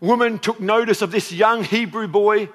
woman 0.00 0.38
took 0.38 0.60
notice 0.60 1.02
of 1.02 1.10
this 1.10 1.32
young 1.32 1.64
Hebrew 1.64 2.08
boy 2.08 2.48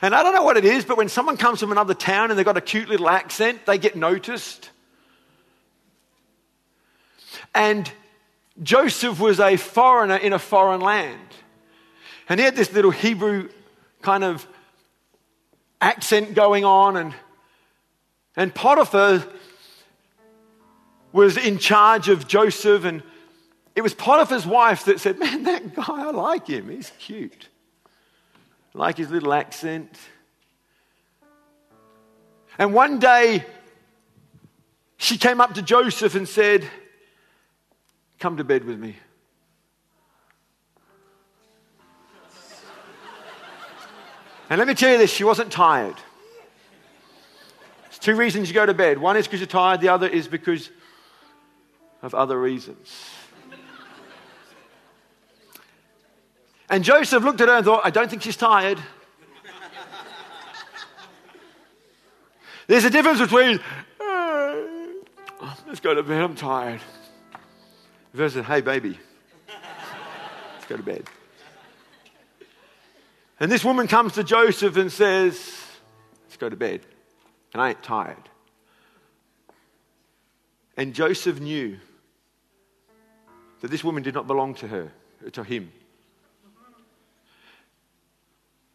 and 0.00 0.14
I 0.14 0.22
don't 0.22 0.34
know 0.34 0.42
what 0.42 0.56
it 0.56 0.64
is, 0.64 0.84
but 0.84 0.96
when 0.96 1.08
someone 1.08 1.36
comes 1.36 1.60
from 1.60 1.72
another 1.72 1.94
town 1.94 2.30
and 2.30 2.38
they've 2.38 2.46
got 2.46 2.56
a 2.56 2.62
cute 2.62 2.88
little 2.88 3.08
accent, 3.08 3.66
they 3.66 3.78
get 3.78 3.96
noticed. 3.96 4.70
And 7.54 7.90
Joseph 8.62 9.20
was 9.20 9.40
a 9.40 9.56
foreigner 9.56 10.16
in 10.16 10.32
a 10.32 10.38
foreign 10.38 10.80
land. 10.80 11.18
And 12.28 12.38
he 12.38 12.44
had 12.44 12.56
this 12.56 12.72
little 12.72 12.90
Hebrew 12.90 13.48
kind 14.00 14.24
of 14.24 14.46
accent 15.80 16.34
going 16.34 16.64
on. 16.64 16.96
And, 16.96 17.14
and 18.36 18.54
Potiphar 18.54 19.24
was 21.12 21.36
in 21.36 21.58
charge 21.58 22.08
of 22.08 22.26
Joseph. 22.26 22.84
And 22.84 23.02
it 23.74 23.82
was 23.82 23.94
Potiphar's 23.94 24.46
wife 24.46 24.84
that 24.86 25.00
said, 25.00 25.18
Man, 25.18 25.42
that 25.44 25.74
guy, 25.74 25.84
I 25.86 26.10
like 26.10 26.46
him. 26.46 26.68
He's 26.70 26.90
cute 26.98 27.48
like 28.74 28.96
his 28.96 29.10
little 29.10 29.32
accent. 29.32 29.96
And 32.58 32.74
one 32.74 32.98
day, 32.98 33.44
she 34.96 35.18
came 35.18 35.40
up 35.40 35.54
to 35.54 35.62
Joseph 35.62 36.14
and 36.14 36.28
said, 36.28 36.68
Come 38.18 38.36
to 38.36 38.44
bed 38.44 38.64
with 38.64 38.78
me. 38.78 38.96
And 44.52 44.58
let 44.58 44.68
me 44.68 44.74
tell 44.74 44.92
you 44.92 44.98
this 44.98 45.10
she 45.10 45.24
wasn't 45.24 45.50
tired. 45.50 45.94
There's 47.84 47.98
two 47.98 48.14
reasons 48.14 48.48
you 48.48 48.54
go 48.54 48.66
to 48.66 48.74
bed. 48.74 48.98
One 48.98 49.16
is 49.16 49.26
because 49.26 49.40
you're 49.40 49.46
tired, 49.46 49.80
the 49.80 49.88
other 49.88 50.06
is 50.06 50.28
because 50.28 50.68
of 52.02 52.14
other 52.14 52.38
reasons. 52.38 52.94
And 56.68 56.84
Joseph 56.84 57.22
looked 57.24 57.40
at 57.40 57.48
her 57.48 57.54
and 57.54 57.64
thought, 57.64 57.80
I 57.82 57.88
don't 57.88 58.10
think 58.10 58.20
she's 58.20 58.36
tired. 58.36 58.78
There's 62.66 62.84
a 62.84 62.90
difference 62.90 63.20
between, 63.20 63.58
let's 65.66 65.80
go 65.80 65.94
to 65.94 66.02
bed, 66.02 66.20
I'm 66.20 66.34
tired, 66.34 66.82
versus, 68.12 68.44
hey, 68.44 68.60
baby, 68.60 68.98
let's 69.48 70.66
go 70.66 70.76
to 70.76 70.82
bed. 70.82 71.08
And 73.42 73.50
this 73.50 73.64
woman 73.64 73.88
comes 73.88 74.12
to 74.12 74.22
Joseph 74.22 74.76
and 74.76 74.92
says, 74.92 75.36
let's 76.22 76.36
go 76.36 76.48
to 76.48 76.54
bed. 76.54 76.82
And 77.52 77.60
I 77.60 77.70
ain't 77.70 77.82
tired. 77.82 78.28
And 80.76 80.94
Joseph 80.94 81.40
knew 81.40 81.76
that 83.60 83.68
this 83.68 83.82
woman 83.82 84.04
did 84.04 84.14
not 84.14 84.28
belong 84.28 84.54
to 84.54 84.68
her, 84.68 84.92
to 85.32 85.42
him. 85.42 85.72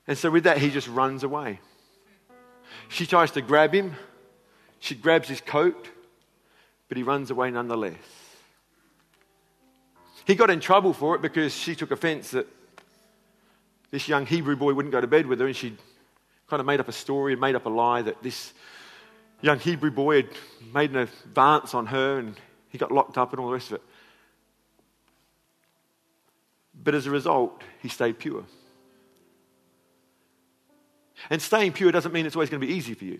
And 0.06 0.18
so, 0.18 0.30
with 0.30 0.44
that, 0.44 0.58
he 0.58 0.70
just 0.70 0.90
runs 0.90 1.24
away. 1.24 1.62
She 2.90 3.06
tries 3.08 3.32
to 3.32 3.42
grab 3.42 3.74
him. 3.74 3.96
She 4.80 4.96
grabs 4.96 5.30
his 5.30 5.40
coat, 5.40 5.88
but 6.90 6.98
he 6.98 7.04
runs 7.04 7.32
away 7.32 7.52
nonetheless. 7.52 7.96
He 10.26 10.36
got 10.36 10.50
in 10.50 10.60
trouble 10.60 10.92
for 10.92 11.16
it 11.16 11.22
because 11.22 11.56
she 11.56 11.74
took 11.74 11.92
offense 11.92 12.32
that 12.32 12.48
this 13.92 14.08
young 14.08 14.26
Hebrew 14.26 14.56
boy 14.56 14.74
wouldn't 14.74 14.92
go 14.92 15.02
to 15.02 15.08
bed 15.08 15.26
with 15.26 15.40
her, 15.40 15.48
and 15.48 15.56
she 15.56 15.78
kind 16.48 16.60
of 16.60 16.66
made 16.66 16.80
up 16.80 16.88
a 16.88 16.94
story 16.94 17.34
and 17.34 17.42
made 17.42 17.56
up 17.56 17.66
a 17.66 17.70
lie 17.70 18.02
that 18.02 18.22
this 18.24 18.54
young 19.42 19.60
Hebrew 19.60 19.92
boy 19.92 20.18
had 20.18 20.30
made 20.74 20.92
an 20.92 20.98
advance 20.98 21.74
on 21.74 21.86
her 21.88 22.20
and 22.20 22.36
he 22.70 22.78
got 22.78 22.92
locked 22.92 23.18
up 23.18 23.32
and 23.32 23.40
all 23.40 23.48
the 23.48 23.54
rest 23.54 23.68
of 23.68 23.76
it. 23.76 23.82
But 26.84 26.96
as 26.96 27.06
a 27.06 27.12
result, 27.12 27.62
he 27.82 27.90
stayed 27.90 28.20
pure. 28.20 28.44
And 31.30 31.42
staying 31.42 31.74
pure 31.74 31.92
doesn't 31.92 32.14
mean 32.14 32.26
it's 32.26 32.36
always 32.36 32.50
going 32.50 32.62
to 32.62 32.68
be 32.68 32.74
easy 32.74 32.94
for 32.94 33.06
you. 33.06 33.20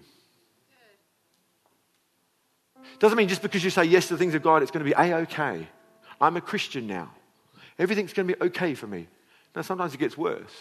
Doesn't 3.00 3.18
mean 3.18 3.28
just 3.28 3.42
because 3.42 3.64
you 3.64 3.70
say 3.70 3.84
yes 3.84 4.08
to 4.08 4.14
the 4.14 4.18
things 4.18 4.34
of 4.34 4.42
God, 4.42 4.62
it's 4.62 4.72
going 4.72 4.86
to 4.86 4.90
be 4.90 4.96
a 4.98 5.16
okay. 5.18 5.68
I'm 6.20 6.38
a 6.38 6.42
Christian 6.42 6.88
now. 6.88 7.12
Everything's 7.78 8.14
going 8.14 8.28
to 8.28 8.36
be 8.36 8.44
okay 8.48 8.74
for 8.74 8.88
me. 8.88 9.08
Now, 9.58 9.64
sometimes 9.64 9.96
it 9.96 9.98
gets 9.98 10.16
worse. 10.16 10.54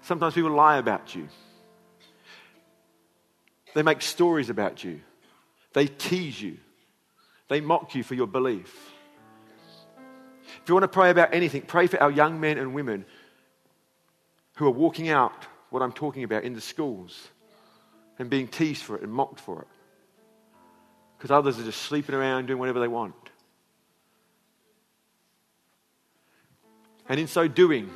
Sometimes 0.00 0.34
people 0.34 0.50
lie 0.50 0.78
about 0.78 1.14
you. 1.14 1.28
They 3.72 3.84
make 3.84 4.02
stories 4.02 4.50
about 4.50 4.82
you. 4.82 4.98
They 5.74 5.86
tease 5.86 6.42
you. 6.42 6.56
They 7.46 7.60
mock 7.60 7.94
you 7.94 8.02
for 8.02 8.14
your 8.14 8.26
belief. 8.26 8.90
If 10.60 10.68
you 10.68 10.74
want 10.74 10.82
to 10.82 10.88
pray 10.88 11.10
about 11.10 11.32
anything, 11.32 11.62
pray 11.62 11.86
for 11.86 12.02
our 12.02 12.10
young 12.10 12.40
men 12.40 12.58
and 12.58 12.74
women 12.74 13.06
who 14.56 14.66
are 14.66 14.70
walking 14.70 15.08
out 15.08 15.46
what 15.70 15.82
I'm 15.82 15.92
talking 15.92 16.24
about 16.24 16.42
in 16.42 16.52
the 16.52 16.60
schools 16.60 17.28
and 18.18 18.28
being 18.28 18.48
teased 18.48 18.82
for 18.82 18.96
it 18.96 19.02
and 19.02 19.12
mocked 19.12 19.38
for 19.38 19.62
it. 19.62 19.68
Because 21.16 21.30
others 21.30 21.60
are 21.60 21.64
just 21.64 21.82
sleeping 21.82 22.16
around 22.16 22.46
doing 22.46 22.58
whatever 22.58 22.80
they 22.80 22.88
want. 22.88 23.14
And 27.08 27.20
in 27.20 27.26
so 27.26 27.48
doing, 27.48 27.90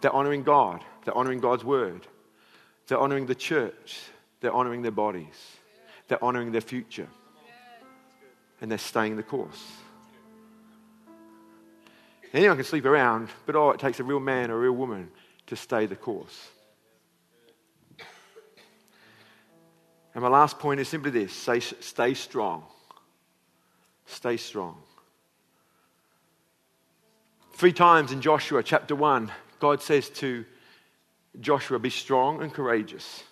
they're 0.00 0.14
honoring 0.14 0.42
God, 0.42 0.82
they're 1.04 1.16
honoring 1.16 1.40
God's 1.40 1.64
word, 1.64 2.06
they're 2.86 2.98
honoring 2.98 3.26
the 3.26 3.34
church, 3.34 4.00
they're 4.40 4.52
honoring 4.52 4.82
their 4.82 4.92
bodies, 4.92 5.56
they're 6.08 6.22
honoring 6.22 6.52
their 6.52 6.60
future, 6.60 7.08
and 8.60 8.70
they're 8.70 8.78
staying 8.78 9.16
the 9.16 9.22
course. 9.22 9.62
Anyone 12.32 12.56
can 12.56 12.64
sleep 12.64 12.84
around, 12.84 13.28
but 13.46 13.54
oh, 13.54 13.70
it 13.70 13.78
takes 13.78 14.00
a 14.00 14.04
real 14.04 14.18
man 14.18 14.50
or 14.50 14.56
a 14.56 14.58
real 14.58 14.72
woman 14.72 15.08
to 15.46 15.56
stay 15.56 15.86
the 15.86 15.96
course. 15.96 16.48
And 20.14 20.22
my 20.22 20.28
last 20.28 20.58
point 20.58 20.80
is 20.80 20.88
simply 20.88 21.10
this 21.10 21.32
stay, 21.32 21.60
stay 21.60 22.14
strong. 22.14 22.64
Stay 24.06 24.36
strong. 24.36 24.76
Three 27.64 27.72
times 27.72 28.12
in 28.12 28.20
Joshua 28.20 28.62
chapter 28.62 28.94
1, 28.94 29.32
God 29.58 29.80
says 29.80 30.10
to 30.10 30.44
Joshua, 31.40 31.78
Be 31.78 31.88
strong 31.88 32.42
and 32.42 32.52
courageous. 32.52 33.24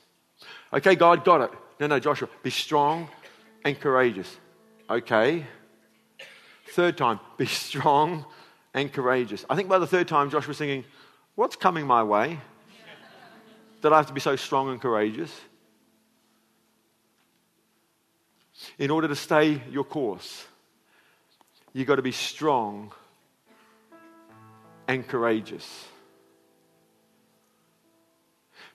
Okay, 0.72 0.94
God 0.94 1.22
got 1.22 1.42
it. 1.42 1.50
No, 1.78 1.86
no, 1.86 1.98
Joshua, 1.98 2.30
be 2.42 2.48
strong 2.48 3.10
and 3.62 3.78
courageous. 3.78 4.34
Okay. 4.88 5.46
Third 6.68 6.96
time, 6.96 7.20
be 7.36 7.44
strong 7.44 8.24
and 8.72 8.90
courageous. 8.90 9.44
I 9.50 9.54
think 9.54 9.68
by 9.68 9.78
the 9.78 9.86
third 9.86 10.08
time, 10.08 10.30
Joshua 10.30 10.48
was 10.48 10.56
thinking, 10.56 10.86
What's 11.34 11.56
coming 11.56 11.86
my 11.86 12.02
way? 12.02 12.40
That 13.82 13.92
I 13.92 13.98
have 13.98 14.06
to 14.06 14.14
be 14.14 14.20
so 14.20 14.36
strong 14.36 14.70
and 14.70 14.80
courageous? 14.80 15.30
In 18.78 18.90
order 18.90 19.08
to 19.08 19.14
stay 19.14 19.60
your 19.70 19.84
course, 19.84 20.46
you've 21.74 21.86
got 21.86 21.96
to 21.96 22.02
be 22.02 22.12
strong 22.12 22.94
and 24.88 25.06
courageous. 25.06 25.86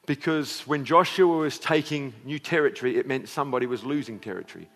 Because 0.06 0.62
when 0.62 0.86
Joshua 0.86 1.38
was 1.38 1.60
taking 1.60 2.14
new 2.24 2.40
territory, 2.40 2.98
it 2.98 3.08
meant 3.08 3.28
somebody 3.28 3.66
was 3.66 3.84
losing 3.84 4.20
territory. 4.20 4.70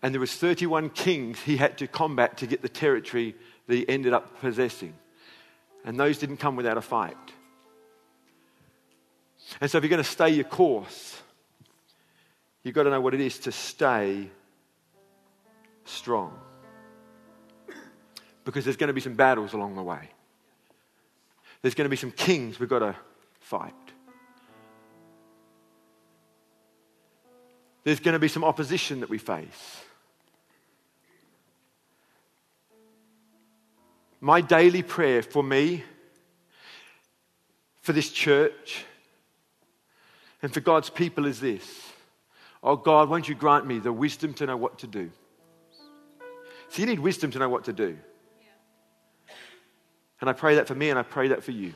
And 0.00 0.14
there 0.14 0.20
was 0.20 0.32
31 0.32 0.90
kings 0.90 1.40
he 1.40 1.56
had 1.56 1.78
to 1.78 1.88
combat 1.88 2.36
to 2.38 2.46
get 2.46 2.62
the 2.62 2.68
territory 2.68 3.34
that 3.66 3.74
he 3.74 3.88
ended 3.88 4.12
up 4.12 4.40
possessing. 4.40 4.94
And 5.84 5.98
those 5.98 6.18
didn't 6.18 6.36
come 6.36 6.54
without 6.54 6.78
a 6.78 6.82
fight. 6.82 7.16
And 9.60 9.68
so 9.68 9.78
if 9.78 9.84
you're 9.84 9.90
going 9.90 10.02
to 10.02 10.08
stay 10.08 10.30
your 10.30 10.44
course, 10.44 11.20
You've 12.68 12.74
got 12.74 12.82
to 12.82 12.90
know 12.90 13.00
what 13.00 13.14
it 13.14 13.20
is 13.20 13.38
to 13.40 13.50
stay 13.50 14.28
strong. 15.86 16.38
Because 18.48 18.64
there's 18.64 18.78
going 18.78 18.88
to 18.88 18.94
be 18.94 19.02
some 19.02 19.12
battles 19.12 19.52
along 19.52 19.76
the 19.76 19.82
way. 19.82 20.08
There's 21.60 21.74
going 21.74 21.84
to 21.84 21.90
be 21.90 21.96
some 21.96 22.10
kings 22.10 22.58
we've 22.58 22.66
got 22.66 22.78
to 22.78 22.96
fight. 23.40 23.74
There's 27.84 28.00
going 28.00 28.14
to 28.14 28.18
be 28.18 28.28
some 28.28 28.44
opposition 28.44 29.00
that 29.00 29.10
we 29.10 29.18
face. 29.18 29.82
My 34.18 34.40
daily 34.40 34.82
prayer 34.82 35.22
for 35.22 35.42
me, 35.42 35.84
for 37.82 37.92
this 37.92 38.08
church, 38.08 38.86
and 40.40 40.54
for 40.54 40.60
God's 40.60 40.88
people 40.88 41.26
is 41.26 41.38
this 41.38 41.92
Oh 42.62 42.76
God, 42.76 43.10
won't 43.10 43.28
you 43.28 43.34
grant 43.34 43.66
me 43.66 43.78
the 43.78 43.92
wisdom 43.92 44.32
to 44.32 44.46
know 44.46 44.56
what 44.56 44.78
to 44.78 44.86
do? 44.86 45.10
So 46.70 46.80
you 46.80 46.86
need 46.86 46.98
wisdom 46.98 47.30
to 47.32 47.38
know 47.38 47.50
what 47.50 47.64
to 47.64 47.74
do. 47.74 47.98
And 50.20 50.28
I 50.28 50.32
pray 50.32 50.56
that 50.56 50.66
for 50.66 50.74
me 50.74 50.90
and 50.90 50.98
I 50.98 51.02
pray 51.02 51.28
that 51.28 51.44
for 51.44 51.52
you. 51.52 51.74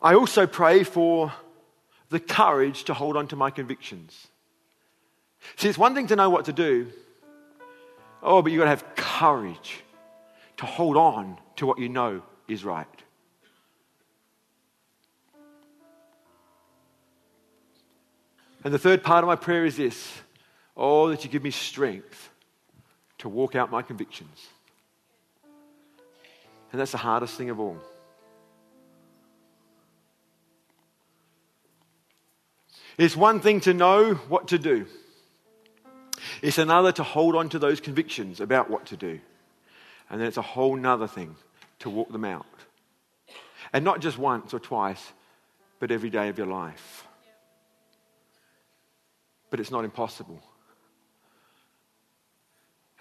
I 0.00 0.14
also 0.14 0.46
pray 0.46 0.82
for 0.82 1.32
the 2.08 2.18
courage 2.18 2.84
to 2.84 2.94
hold 2.94 3.16
on 3.16 3.28
to 3.28 3.36
my 3.36 3.50
convictions. 3.50 4.28
See, 5.56 5.68
it's 5.68 5.78
one 5.78 5.94
thing 5.94 6.08
to 6.08 6.16
know 6.16 6.30
what 6.30 6.46
to 6.46 6.52
do. 6.52 6.88
Oh, 8.22 8.42
but 8.42 8.52
you've 8.52 8.58
got 8.60 8.64
to 8.64 8.70
have 8.70 8.96
courage 8.96 9.82
to 10.58 10.66
hold 10.66 10.96
on 10.96 11.38
to 11.56 11.66
what 11.66 11.78
you 11.78 11.88
know 11.88 12.22
is 12.48 12.64
right. 12.64 12.86
And 18.64 18.72
the 18.72 18.78
third 18.78 19.02
part 19.02 19.24
of 19.24 19.28
my 19.28 19.36
prayer 19.36 19.64
is 19.64 19.76
this 19.76 20.12
Oh, 20.76 21.08
that 21.08 21.22
you 21.22 21.30
give 21.30 21.42
me 21.42 21.50
strength 21.50 22.31
to 23.22 23.28
walk 23.28 23.56
out 23.56 23.70
my 23.70 23.82
convictions. 23.82 24.48
And 26.70 26.80
that's 26.80 26.92
the 26.92 26.98
hardest 26.98 27.36
thing 27.36 27.50
of 27.50 27.58
all. 27.58 27.78
It's 32.98 33.16
one 33.16 33.40
thing 33.40 33.60
to 33.60 33.74
know 33.74 34.14
what 34.28 34.48
to 34.48 34.58
do, 34.58 34.86
it's 36.42 36.58
another 36.58 36.92
to 36.92 37.02
hold 37.02 37.34
on 37.34 37.48
to 37.48 37.58
those 37.58 37.80
convictions 37.80 38.40
about 38.40 38.70
what 38.70 38.86
to 38.86 38.96
do. 38.96 39.18
And 40.10 40.20
then 40.20 40.28
it's 40.28 40.36
a 40.36 40.42
whole 40.42 40.76
nother 40.76 41.08
thing 41.08 41.34
to 41.80 41.90
walk 41.90 42.12
them 42.12 42.24
out. 42.24 42.46
And 43.72 43.84
not 43.84 44.00
just 44.00 44.18
once 44.18 44.52
or 44.52 44.60
twice, 44.60 45.12
but 45.80 45.90
every 45.90 46.10
day 46.10 46.28
of 46.28 46.36
your 46.36 46.46
life 46.46 47.06
but 49.52 49.60
it's 49.60 49.70
not 49.70 49.84
impossible. 49.84 50.42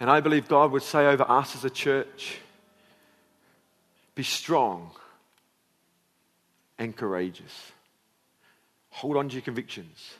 And 0.01 0.09
I 0.09 0.19
believe 0.19 0.47
God 0.47 0.71
would 0.71 0.81
say 0.81 1.05
over 1.05 1.23
us 1.29 1.55
as 1.55 1.63
a 1.63 1.69
church 1.69 2.39
be 4.15 4.23
strong 4.23 4.89
and 6.79 6.97
courageous. 6.97 7.71
Hold 8.89 9.15
on 9.15 9.29
to 9.29 9.35
your 9.35 9.43
convictions. 9.43 10.15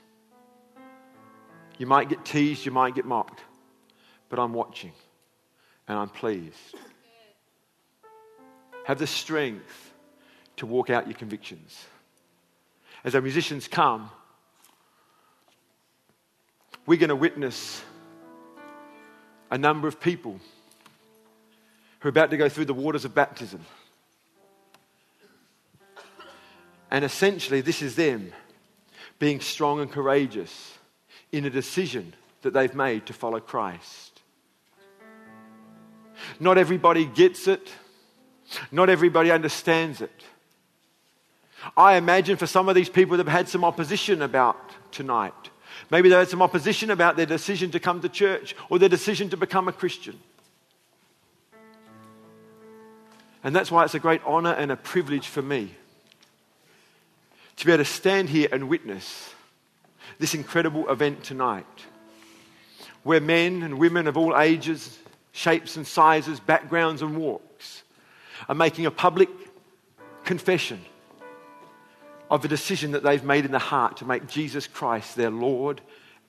You 1.80 1.88
might 1.88 2.10
get 2.10 2.24
teased, 2.24 2.64
you 2.64 2.72
might 2.72 2.94
get 2.94 3.06
mocked, 3.06 3.42
but 4.30 4.38
I'm 4.38 4.54
watching 4.54 4.92
and 5.88 5.98
I'm 5.98 6.10
pleased. 6.10 6.76
Have 8.86 9.00
the 9.00 9.08
strength 9.08 9.94
to 10.58 10.68
walk 10.68 10.92
out 10.92 11.08
your 11.08 11.18
convictions. 11.18 11.86
As 13.04 13.16
our 13.16 13.22
musicians 13.22 13.68
come, 13.68 14.12
we're 16.86 17.00
going 17.00 17.10
to 17.10 17.16
witness 17.16 17.82
a 19.52 19.58
number 19.58 19.88
of 19.88 20.00
people 20.00 20.40
who 22.00 22.08
are 22.08 22.10
about 22.10 22.32
to 22.32 22.38
go 22.38 22.50
through 22.50 22.66
the 22.66 22.74
waters 22.74 23.06
of 23.06 23.14
baptism. 23.14 23.64
And 26.90 27.06
essentially, 27.06 27.62
this 27.62 27.82
is 27.82 27.96
them 27.96 28.34
being 29.20 29.40
strong 29.40 29.82
and 29.82 29.92
courageous 29.92 30.78
in 31.32 31.46
a 31.46 31.50
decision 31.50 32.14
that 32.42 32.54
they've 32.54 32.74
made 32.74 33.06
to 33.06 33.14
follow 33.14 33.40
Christ. 33.40 34.22
Not 36.40 36.58
everybody 36.58 37.06
gets 37.06 37.48
it, 37.48 37.72
not 38.72 38.90
everybody 38.90 39.32
understands 39.32 40.02
it. 40.02 40.24
I 41.78 41.96
imagine 41.96 42.38
for 42.38 42.48
some 42.48 42.68
of 42.68 42.76
these 42.76 42.90
people 42.90 43.18
that 43.18 43.28
have 43.28 43.38
had 43.38 43.48
some 43.48 43.64
opposition 43.64 44.22
about 44.22 44.58
tonight, 44.92 45.51
Maybe 45.90 46.10
they 46.10 46.16
had 46.16 46.30
some 46.30 46.42
opposition 46.42 46.92
about 46.92 47.16
their 47.16 47.26
decision 47.26 47.72
to 47.72 47.80
come 47.80 48.02
to 48.02 48.10
church 48.10 48.56
or 48.70 48.80
their 48.80 48.90
decision 48.90 49.30
to 49.30 49.38
become 49.38 49.68
a 49.68 49.74
Christian. 49.74 50.20
And 53.44 53.56
that's 53.56 53.72
why 53.72 53.84
it's 53.84 53.96
a 53.96 54.00
great 54.00 54.22
honor 54.26 54.54
and 54.54 54.72
a 54.72 54.76
privilege 54.76 55.28
for 55.28 55.42
me 55.42 55.74
to 57.58 57.66
be 57.66 57.72
able 57.72 57.84
to 57.84 57.90
stand 57.90 58.30
here 58.30 58.48
and 58.52 58.70
witness 58.70 59.34
this 60.20 60.34
incredible 60.36 60.90
event 60.90 61.24
tonight, 61.24 61.66
where 63.04 63.20
men 63.20 63.64
and 63.64 63.80
women 63.80 64.08
of 64.08 64.18
all 64.18 64.38
ages, 64.38 65.00
shapes 65.32 65.76
and 65.78 65.88
sizes, 65.88 66.40
backgrounds 66.40 67.02
and 67.02 67.18
walks 67.18 67.84
are 68.48 68.56
making 68.56 68.86
a 68.86 68.92
public 68.92 69.30
confession 70.24 70.80
of 72.32 72.42
the 72.42 72.48
decision 72.48 72.92
that 72.92 73.04
they've 73.04 73.26
made 73.26 73.44
in 73.44 73.52
the 73.52 73.60
heart 73.60 73.98
to 73.98 74.06
make 74.06 74.26
Jesus 74.26 74.66
Christ 74.66 75.18
their 75.18 75.30
Lord 75.30 75.82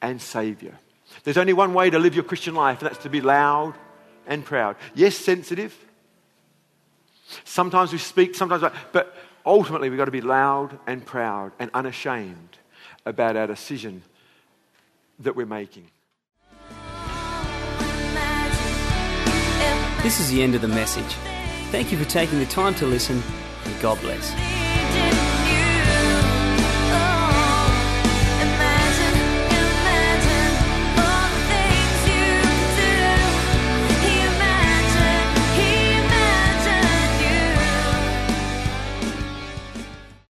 and 0.02 0.20
Savior. 0.20 0.76
There's 1.22 1.38
only 1.38 1.52
one 1.52 1.72
way 1.74 1.90
to 1.90 1.98
live 1.98 2.14
your 2.14 2.24
Christian 2.24 2.56
life, 2.56 2.80
and 2.80 2.90
that's 2.90 3.04
to 3.04 3.08
be 3.08 3.20
loud 3.20 3.74
and 4.26 4.44
proud. 4.44 4.76
Yes, 4.94 5.16
sensitive. 5.16 5.76
Sometimes 7.44 7.92
we 7.92 7.98
speak, 7.98 8.34
sometimes, 8.34 8.64
but 8.90 9.14
ultimately 9.46 9.90
we've 9.90 9.98
got 9.98 10.06
to 10.06 10.10
be 10.10 10.20
loud 10.20 10.78
and 10.88 11.06
proud 11.06 11.52
and 11.60 11.70
unashamed 11.72 12.58
about 13.06 13.36
our 13.36 13.46
decision 13.46 14.02
that 15.20 15.36
we're 15.36 15.46
making. 15.46 15.88
This 20.02 20.18
is 20.18 20.30
the 20.30 20.42
end 20.42 20.56
of 20.56 20.62
the 20.62 20.68
message. 20.68 21.14
Thank 21.70 21.92
you 21.92 21.98
for 21.98 22.10
taking 22.10 22.40
the 22.40 22.46
time 22.46 22.74
to 22.76 22.86
listen, 22.86 23.22
and 23.64 23.80
God 23.80 24.00
bless. 24.00 24.51